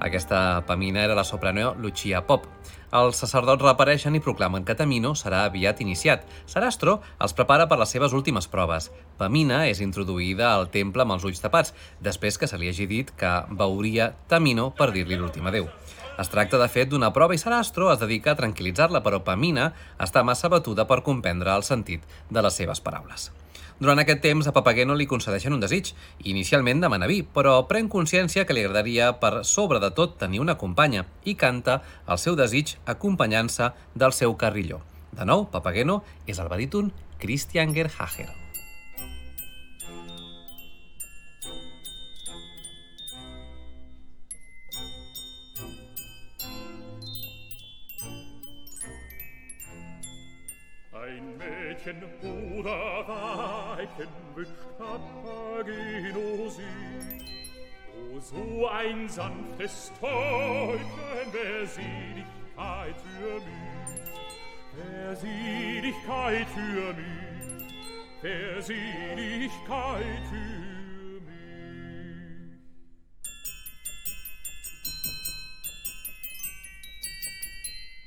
Aquesta 0.03 0.65
Pamina 0.67 1.05
era 1.05 1.15
la 1.15 1.23
soprano 1.23 1.77
Lucia 1.79 2.25
Pop. 2.27 2.49
Els 2.99 3.21
sacerdots 3.23 3.63
reapareixen 3.63 4.19
i 4.19 4.21
proclamen 4.25 4.67
que 4.67 4.75
Tamino 4.75 5.13
serà 5.15 5.45
aviat 5.47 5.79
iniciat. 5.85 6.27
Sarastro 6.51 6.97
els 7.23 7.37
prepara 7.39 7.69
per 7.71 7.79
les 7.79 7.95
seves 7.95 8.13
últimes 8.19 8.51
proves. 8.51 8.91
Pamina 9.21 9.63
és 9.71 9.81
introduïda 9.81 10.51
al 10.57 10.69
temple 10.75 11.07
amb 11.07 11.15
els 11.15 11.31
ulls 11.31 11.41
tapats, 11.41 11.71
després 12.03 12.37
que 12.37 12.51
se 12.51 12.59
li 12.59 12.69
hagi 12.69 12.91
dit 12.91 13.15
que 13.15 13.33
veuria 13.63 14.11
Tamino 14.27 14.73
per 14.75 14.91
dir-li 14.91 15.23
l'últim 15.23 15.47
adeu. 15.47 15.71
Es 16.21 16.29
tracta, 16.29 16.59
de 16.61 16.69
fet, 16.69 16.91
d'una 16.93 17.13
prova 17.17 17.35
i 17.35 17.41
Sarastro 17.41 17.89
es 17.93 18.01
dedica 18.01 18.35
a 18.35 18.39
tranquil·litzar-la, 18.39 19.01
però 19.05 19.23
Pamina 19.25 19.71
està 20.03 20.21
massa 20.27 20.51
batuda 20.53 20.85
per 20.89 21.01
comprendre 21.07 21.55
el 21.57 21.65
sentit 21.65 22.05
de 22.29 22.43
les 22.45 22.59
seves 22.61 22.83
paraules. 22.85 23.31
Durant 23.83 23.99
aquest 23.99 24.21
temps, 24.23 24.47
a 24.47 24.53
Papageno 24.55 24.95
li 24.95 25.09
concedeixen 25.11 25.57
un 25.57 25.63
desig. 25.63 25.89
Inicialment 26.31 26.85
demana 26.85 27.09
vi, 27.11 27.23
però 27.25 27.57
pren 27.67 27.89
consciència 27.91 28.45
que 28.47 28.55
li 28.55 28.63
agradaria 28.63 29.09
per 29.19 29.43
sobre 29.49 29.81
de 29.83 29.91
tot 29.97 30.19
tenir 30.21 30.43
una 30.45 30.59
companya 30.61 31.07
i 31.25 31.35
canta 31.35 31.81
el 32.07 32.21
seu 32.23 32.39
desig 32.39 32.77
acompanyant-se 32.87 33.73
del 33.97 34.15
seu 34.15 34.37
carrilló. 34.37 34.85
De 35.11 35.27
nou, 35.27 35.49
Papageno 35.51 36.03
és 36.29 36.39
el 36.39 36.53
baríton 36.53 36.93
Christian 37.19 37.75
Gerhager. 37.75 38.41
Mädchen 51.85 52.03
oder 52.61 53.09
Weibchen 53.09 54.09
wünscht 54.35 54.53
Papageno 54.78 56.49
sie. 56.49 56.62
O 58.14 58.20
so 58.20 58.68
ein 58.68 59.09
sanftes 59.09 59.93
Täubchen, 60.01 61.33
wer 61.33 61.66
Seligkeit 61.66 62.97
für 62.97 63.35
mich, 63.35 64.03
wer 64.76 65.16
Seligkeit 65.16 66.47
für 66.49 66.95
mich, 66.95 67.74
wer 68.22 68.62
Seligkeit 68.62 70.22
für 70.30 70.37
mich. 70.37 70.82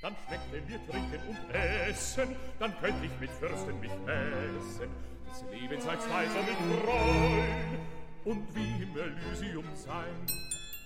Dann 0.06 0.16
schmeckten 0.28 0.62
wir 0.68 0.78
trinken 0.86 1.20
und 1.28 1.40
essen, 1.56 2.36
dann 2.60 2.80
könnt 2.80 3.04
ich 3.04 3.20
mit 3.20 3.32
Fürsten 3.32 3.80
mich 3.80 3.90
messen, 4.06 4.92
des 5.28 5.44
Lebens 5.52 5.88
als 5.88 6.08
Weiser 6.08 6.44
mit 6.44 6.58
Freuen 6.84 7.80
und 8.24 8.56
wie 8.56 8.84
im 8.84 8.96
Elysium 8.96 9.66
sein. 9.74 10.28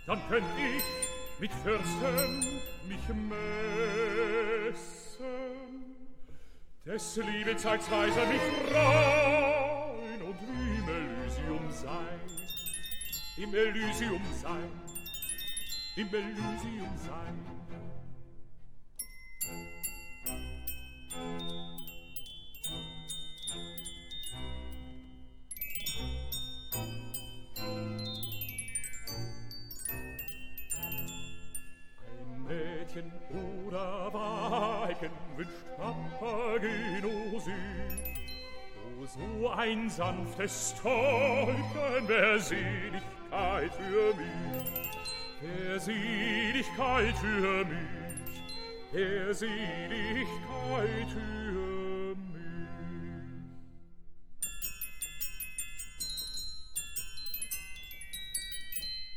Dann 0.07 0.22
könnt 0.30 0.45
ich 0.57 0.84
mit 1.38 1.51
Fürsten 1.51 2.39
mich 2.88 3.09
messen, 3.09 4.78
des 6.86 7.17
Lebens 7.17 7.65
als 7.65 7.91
Weiser 7.91 8.26
mich 8.26 8.41
freuen 8.72 10.22
und 10.22 10.38
wie 10.47 10.78
im 10.80 10.88
Elysium 10.88 11.70
sein. 11.74 12.22
Im 13.36 13.53
Elysium 13.53 14.22
sein, 14.41 14.72
im 15.97 16.07
Elysium 16.07 16.97
sein. 17.05 17.59
Mädchen 32.49 33.11
oder 33.29 34.11
Weibchen 34.11 35.11
wünscht 35.35 35.51
Papageno 35.77 37.39
sie. 37.39 37.51
O 38.99 39.05
so 39.05 39.49
ein 39.49 39.89
sanftes 39.89 40.73
Täubchen, 40.81 42.07
wer 42.07 42.39
Seligkeit 42.39 43.71
für 43.73 44.13
mich, 44.15 44.65
wer 45.41 45.79
Seligkeit 45.79 47.15
für 47.17 47.65
mich, 47.65 48.09
wer 48.91 49.33
Seligkeit 49.33 51.09
für 51.09 52.15
mich. 52.15 52.69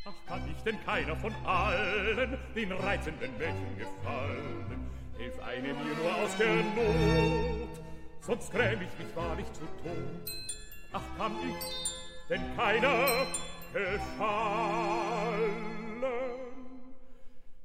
Ach, 0.05 0.27
kann 0.27 0.43
ich 0.51 0.61
denn 0.63 0.85
keiner 0.85 1.15
von 1.17 1.33
allen 1.45 2.39
den 2.55 2.73
reizenden 2.73 3.39
Mädchen 3.39 3.79
gefallen? 3.79 4.91
Hilf 5.19 5.39
eine 5.41 5.69
mir 5.69 5.95
nur 5.95 6.17
aus 6.17 6.37
der 6.37 6.57
Not, 6.57 7.81
sonst 8.21 8.51
gräm 8.51 8.81
ich 8.83 8.99
mich 9.05 9.17
wahrlich 9.17 9.47
zu 9.53 9.61
Tod. 9.61 10.33
Ach, 10.93 11.03
kann 11.17 11.33
ich 11.49 11.57
denn 12.29 12.57
keiner 12.57 13.07
gefallen? 13.73 15.82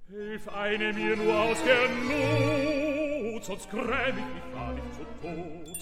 Hilf 0.09 0.47
eine 0.47 0.93
mir 0.93 1.17
nur 1.17 1.35
aus 1.37 1.57
der 1.65 1.89
Not, 3.33 3.43
sonst 3.43 3.69
gräm 3.69 4.17
ich 4.17 4.33
mich 4.35 4.53
wahrlich 4.53 4.83
zu 4.93 5.03
Tod. 5.21 5.77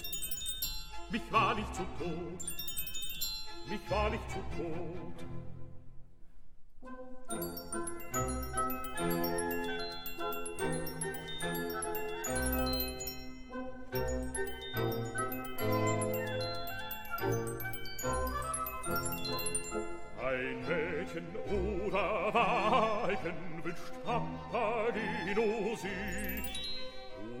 Mich 1.12 1.22
wahrlich 1.30 1.72
zu 1.72 1.82
Tod. 1.96 2.40
Mich 3.68 3.88
wahrlich 3.88 4.20
zu 4.28 4.38
Tod. 4.56 5.26
Sich. 25.36 25.42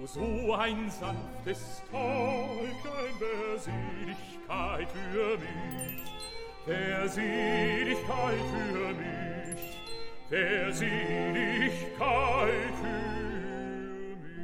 O 0.02 0.06
so 0.06 0.52
ein 0.52 0.90
sanftes 0.90 1.82
Täubchen, 1.90 2.76
wer 3.18 3.58
Seligkeit 3.58 4.88
für 4.90 5.38
mich, 5.38 6.02
wer 6.66 7.08
Seligkeit 7.08 8.36
für 8.52 8.92
mich, 8.92 9.80
wer 10.28 10.72
Seligkeit 10.74 11.88
für 12.82 12.86
mich. 12.86 14.34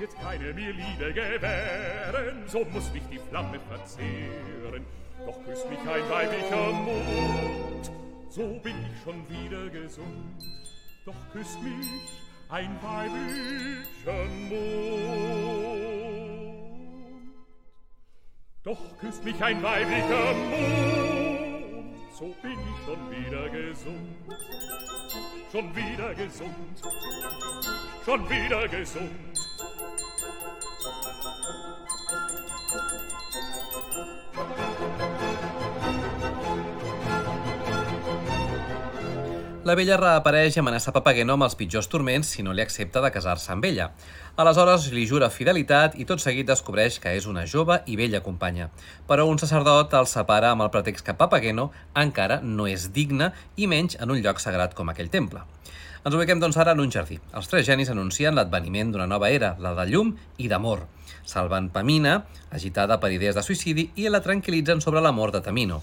Wird 0.00 0.14
keine 0.20 0.52
mir 0.52 0.72
Liebe 0.72 1.12
gewähren, 1.12 2.42
so 2.48 2.64
muss 2.72 2.92
mich 2.92 3.04
die 3.08 3.20
Flamme 3.20 3.60
verzehren. 3.68 4.84
Doch 5.26 5.44
küsst 5.44 5.68
mich 5.70 5.78
ein 5.78 6.10
weiblicher 6.10 6.72
Mund, 6.72 7.90
so 8.28 8.58
bin 8.62 8.74
ich 8.90 9.02
schon 9.02 9.28
wieder 9.28 9.68
gesund. 9.70 10.42
Doch 11.04 11.14
küsst 11.32 11.62
mich 11.62 11.86
ein 12.48 12.76
weiblicher 12.82 14.24
Mund. 14.48 14.62
Doch 18.64 18.98
küsst 18.98 19.24
mich 19.24 19.42
ein 19.42 19.62
weiblicher 19.62 20.34
Mund, 20.34 21.94
so 22.12 22.34
bin 22.42 22.52
ich 22.52 22.84
schon 22.84 23.10
wieder 23.10 23.48
gesund. 23.48 24.16
Schon 25.52 25.76
wieder 25.76 26.14
gesund, 26.14 26.82
schon 28.04 28.30
wieder 28.30 28.68
gesund. 28.68 29.41
La 39.72 39.76
vella 39.78 39.96
reapareix 39.96 40.58
i 40.58 40.60
amenaça 40.60 40.92
Papageno 40.92 41.32
amb 41.32 41.46
els 41.46 41.54
pitjors 41.56 41.86
turments 41.88 42.28
si 42.34 42.42
no 42.44 42.52
li 42.52 42.60
accepta 42.60 43.00
de 43.00 43.08
casar-se 43.14 43.54
amb 43.54 43.64
ella. 43.64 43.86
Aleshores 44.42 44.90
li 44.92 45.06
jura 45.08 45.30
fidelitat 45.32 45.96
i 45.96 46.04
tot 46.10 46.20
seguit 46.20 46.44
descobreix 46.50 46.98
que 47.00 47.14
és 47.16 47.24
una 47.30 47.46
jove 47.48 47.78
i 47.88 47.96
vella 47.96 48.20
companya. 48.26 48.66
Però 49.08 49.24
un 49.30 49.40
sacerdot 49.40 49.96
el 49.96 50.10
separa 50.10 50.50
amb 50.52 50.66
el 50.66 50.70
pretext 50.76 51.06
que 51.06 51.16
Papageno 51.16 51.70
encara 52.04 52.42
no 52.44 52.68
és 52.68 52.90
digne 52.92 53.30
i 53.56 53.70
menys 53.72 53.96
en 53.96 54.12
un 54.12 54.20
lloc 54.20 54.44
sagrat 54.44 54.76
com 54.76 54.92
aquell 54.92 55.08
temple. 55.08 55.40
Ens 56.04 56.20
ubiquem 56.20 56.44
doncs 56.44 56.60
ara 56.60 56.76
en 56.76 56.84
un 56.84 56.92
jardí. 56.92 57.16
Els 57.32 57.48
tres 57.48 57.64
genis 57.64 57.88
anuncien 57.88 58.36
l'adveniment 58.36 58.92
d'una 58.92 59.08
nova 59.08 59.32
era, 59.32 59.54
la 59.56 59.72
de 59.80 59.88
llum 59.88 60.12
i 60.36 60.52
d'amor. 60.52 60.84
Salven 61.24 61.72
Pamina, 61.72 62.26
agitada 62.52 63.00
per 63.00 63.14
idees 63.16 63.40
de 63.40 63.48
suïcidi, 63.48 63.88
i 63.96 64.12
la 64.12 64.20
tranquil·litzen 64.20 64.84
sobre 64.84 65.00
la 65.00 65.16
mort 65.16 65.32
de 65.32 65.40
Tamino. 65.40 65.80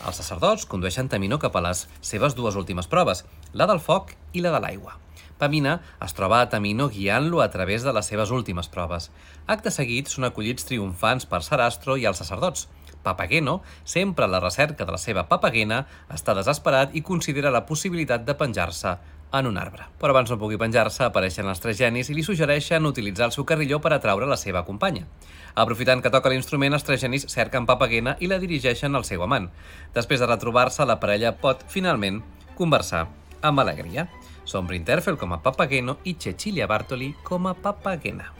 Els 0.00 0.16
sacerdots 0.16 0.64
condueixen 0.64 1.10
Tamino 1.12 1.36
cap 1.40 1.56
a 1.58 1.60
les 1.66 1.84
seves 2.00 2.32
dues 2.36 2.56
últimes 2.56 2.88
proves, 2.88 3.24
la 3.52 3.66
del 3.68 3.82
foc 3.84 4.14
i 4.32 4.40
la 4.40 4.52
de 4.54 4.60
l'aigua. 4.64 4.96
Pamina 5.40 5.74
es 6.04 6.14
troba 6.16 6.38
a 6.40 6.48
Tamino 6.52 6.88
guiant-lo 6.92 7.40
a 7.44 7.50
través 7.52 7.84
de 7.84 7.92
les 7.96 8.08
seves 8.12 8.32
últimes 8.32 8.68
proves. 8.72 9.10
Acte 9.46 9.72
seguit 9.72 10.08
són 10.08 10.28
acollits 10.28 10.68
triomfants 10.68 11.28
per 11.28 11.42
Sarastro 11.44 11.96
i 12.00 12.06
els 12.08 12.20
sacerdots. 12.20 12.66
Papageno, 13.04 13.60
sempre 13.84 14.26
a 14.26 14.28
la 14.28 14.40
recerca 14.40 14.84
de 14.84 14.92
la 14.92 15.00
seva 15.00 15.24
papagena, 15.28 15.86
està 16.12 16.36
desesperat 16.36 16.96
i 16.96 17.04
considera 17.04 17.52
la 17.52 17.64
possibilitat 17.68 18.24
de 18.24 18.36
penjar-se 18.36 18.96
en 19.32 19.46
un 19.46 19.56
arbre. 19.60 19.86
Però 20.00 20.12
abans 20.12 20.32
no 20.32 20.38
pugui 20.40 20.58
penjar-se, 20.60 21.04
apareixen 21.06 21.48
els 21.48 21.60
tres 21.62 21.78
genis 21.78 22.10
i 22.10 22.16
li 22.16 22.24
suggereixen 22.26 22.88
utilitzar 22.88 23.30
el 23.30 23.36
seu 23.36 23.46
carrilló 23.48 23.80
per 23.80 23.94
atraure 23.96 24.28
la 24.28 24.40
seva 24.40 24.64
companya. 24.66 25.06
Aprofitant 25.54 26.02
que 26.02 26.12
toca 26.12 26.30
l'instrument, 26.32 26.74
els 26.74 26.86
tres 26.86 27.02
genis 27.02 27.26
cerquen 27.32 27.66
Papagena 27.66 28.16
i 28.20 28.30
la 28.30 28.40
dirigeixen 28.42 28.94
al 28.94 29.06
seu 29.08 29.22
amant. 29.26 29.50
Després 29.94 30.20
de 30.20 30.28
retrobar-se, 30.30 30.86
la 30.86 31.00
parella 31.02 31.34
pot, 31.36 31.64
finalment, 31.68 32.22
conversar 32.58 33.06
amb 33.42 33.64
alegria. 33.64 34.08
Són 34.44 34.66
Brinterfel 34.66 35.18
com 35.20 35.32
a 35.34 35.42
Papageno 35.42 35.98
i 36.04 36.16
Cecilia 36.18 36.68
Bartoli 36.70 37.14
com 37.24 37.46
a 37.46 37.54
Papagena. 37.54 38.39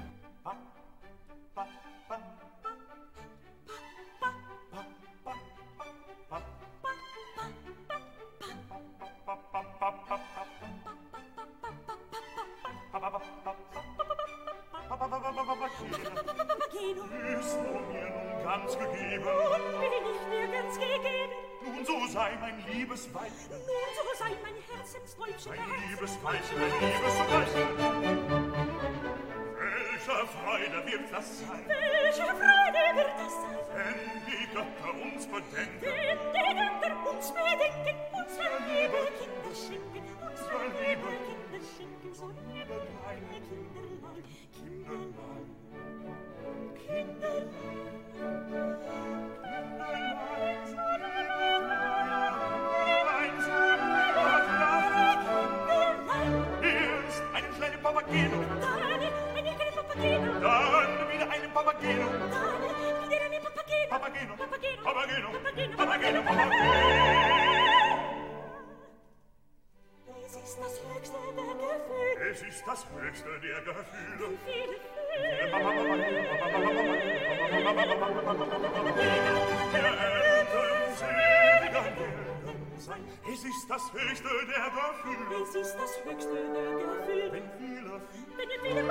Nun 21.80 21.86
so 21.86 22.06
sei 22.12 22.36
mein 22.38 22.62
liebes 22.66 23.08
Weibchen. 23.14 23.50
Nun 23.50 23.90
so 23.96 24.02
sei 24.18 24.36
mein 24.42 24.54
Herzensdolchen, 24.68 25.52
mein 25.56 25.80
liebes 25.88 26.18
Weibchen, 26.22 26.58
mein 26.60 26.72
liebes 26.78 27.18
Weibchen. 27.18 27.68
Welche 29.56 30.26
Freude 30.26 30.84
wird 30.84 31.10
das 31.10 31.38
sein? 31.38 31.64
Welche 31.66 32.26
Freude 32.36 32.96
wird 32.96 33.14
das 33.16 33.32
sein? 33.32 33.58
Wenn 33.72 33.98
die 34.26 34.46
Götter 34.52 34.92
uns 35.00 35.24
bedenken. 35.26 35.80
Wenn 35.80 36.18
die 36.34 36.54
Götter 36.60 36.92
uns 37.10 37.32
bedenken, 37.32 37.96
unsere 38.12 38.58
liebe 38.68 39.00
Kinder 39.16 39.54
schenken, 39.56 40.04
unsere 40.20 40.68
liebe 40.84 41.08
Kinder 41.24 41.64
schenken, 41.64 42.12
so 42.12 42.28
liebe 42.28 42.76
kleine 42.92 43.40
Kinderlein, 43.48 44.20
Kinderlein, 44.52 45.48
Kinderlein. 46.76 47.48
papageno. 61.70 62.06
Mi 63.00 63.08
diranno 63.08 63.38
papageno. 63.46 63.88
Papageno. 63.88 64.34
Papageno. 64.36 64.82
Papageno. 64.82 65.30
Papageno. 65.36 65.76
Papageno. 65.76 66.22
Papageno. 66.22 67.50
Es 70.20 70.34
ist 70.36 70.58
das 70.60 70.74
höchste 70.94 71.18
der 71.26 71.42
Gefühle. 71.44 72.30
Es 72.30 72.42
ist 72.42 72.66
das 72.66 72.86
höchste 72.94 73.30
der 73.40 73.60
Gefühle. 73.60 73.90
Es 83.32 83.44
ist 83.44 83.70
das 83.70 83.92
höchste 83.92 84.28
der 84.46 84.66
Gefühle. 84.70 85.36
Es 85.42 85.54
ist 85.54 85.74
das 85.76 85.92
höchste 86.04 86.34
der 86.34 86.72
Gefühle. 86.78 87.32
Wenn 87.32 87.46
viele, 87.58 87.94
wenn 88.36 88.50
viele, 88.62 88.90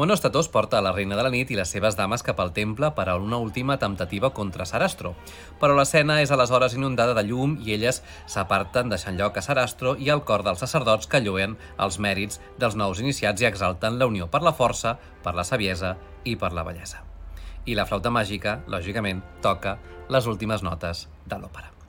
Monos 0.00 0.22
Tatós 0.22 0.48
porta 0.48 0.80
la 0.80 0.94
reina 0.96 1.12
de 1.12 1.20
la 1.26 1.28
nit 1.28 1.50
i 1.52 1.56
les 1.58 1.68
seves 1.68 1.92
dames 1.92 2.22
cap 2.24 2.38
al 2.40 2.54
temple 2.56 2.88
per 2.96 3.04
a 3.12 3.18
una 3.20 3.36
última 3.36 3.74
temptativa 3.76 4.30
contra 4.32 4.64
Sarastro. 4.64 5.10
Però 5.60 5.74
l'escena 5.76 6.22
és 6.24 6.30
aleshores 6.32 6.72
inundada 6.72 7.12
de 7.18 7.26
llum 7.28 7.58
i 7.60 7.74
elles 7.74 7.98
s'aparten 8.24 8.88
deixant 8.88 9.18
lloc 9.18 9.36
a 9.36 9.42
Sarastro 9.44 9.92
i 10.00 10.08
al 10.08 10.22
cor 10.24 10.40
dels 10.46 10.64
sacerdots 10.64 11.04
que 11.04 11.20
lloen 11.20 11.58
els 11.76 11.98
mèrits 12.00 12.40
dels 12.56 12.78
nous 12.80 13.02
iniciats 13.04 13.44
i 13.44 13.48
exalten 13.50 13.98
la 14.00 14.08
unió 14.08 14.30
per 14.32 14.40
la 14.40 14.54
força, 14.56 14.94
per 15.20 15.34
la 15.36 15.44
saviesa 15.44 15.98
i 16.24 16.38
per 16.40 16.54
la 16.56 16.64
bellesa. 16.64 17.04
I 17.68 17.76
la 17.76 17.84
flauta 17.84 18.08
màgica, 18.08 18.62
lògicament, 18.72 19.20
toca 19.44 19.76
les 20.08 20.32
últimes 20.32 20.64
notes 20.64 21.10
de 21.28 21.36
l'òpera. 21.36 21.79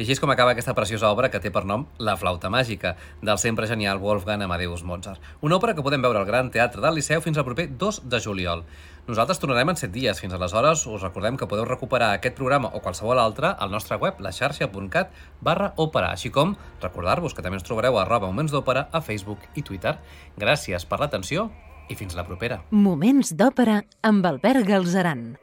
I 0.00 0.04
així 0.06 0.14
és 0.14 0.20
com 0.22 0.30
acaba 0.32 0.54
aquesta 0.54 0.72
preciosa 0.72 1.10
obra 1.12 1.28
que 1.28 1.42
té 1.44 1.50
per 1.52 1.60
nom 1.68 1.82
La 2.00 2.14
flauta 2.16 2.48
màgica, 2.48 2.94
del 3.20 3.36
sempre 3.36 3.66
genial 3.68 3.98
Wolfgang 4.00 4.40
Amadeus 4.46 4.80
Mozart. 4.80 5.20
Una 5.44 5.58
òpera 5.58 5.74
que 5.76 5.84
podem 5.84 6.00
veure 6.00 6.22
al 6.22 6.24
Gran 6.24 6.48
Teatre 6.48 6.80
del 6.80 6.96
Liceu 6.96 7.20
fins 7.20 7.36
al 7.36 7.44
proper 7.44 7.66
2 7.76 7.98
de 8.08 8.20
juliol. 8.24 8.62
Nosaltres 9.10 9.42
tornarem 9.42 9.74
en 9.74 9.76
7 9.76 9.92
dies. 9.92 10.22
Fins 10.24 10.32
aleshores 10.32 10.86
us 10.88 11.04
recordem 11.04 11.36
que 11.36 11.44
podeu 11.50 11.68
recuperar 11.68 12.14
aquest 12.14 12.38
programa 12.38 12.72
o 12.72 12.80
qualsevol 12.80 13.20
altre 13.20 13.52
al 13.52 13.68
nostre 13.76 14.00
web, 14.00 14.24
laxarxa.cat 14.24 15.12
barra 15.44 15.74
òpera, 15.76 16.14
així 16.16 16.32
com 16.32 16.56
recordar-vos 16.80 17.36
que 17.36 17.44
també 17.44 17.60
ens 17.60 17.68
trobareu 17.68 17.98
a 17.98 18.06
arroba 18.06 18.32
moments 18.32 18.56
d'òpera 18.56 18.88
a 18.88 19.04
Facebook 19.04 19.44
i 19.52 19.60
Twitter. 19.68 19.98
Gràcies 20.40 20.88
per 20.88 21.04
l'atenció 21.04 21.50
i 21.92 22.00
fins 22.00 22.16
la 22.16 22.24
propera. 22.24 22.62
Moments 22.72 23.36
d'òpera 23.36 23.82
amb 24.00 24.32
Albert 24.32 24.64
Galzeran. 24.64 25.34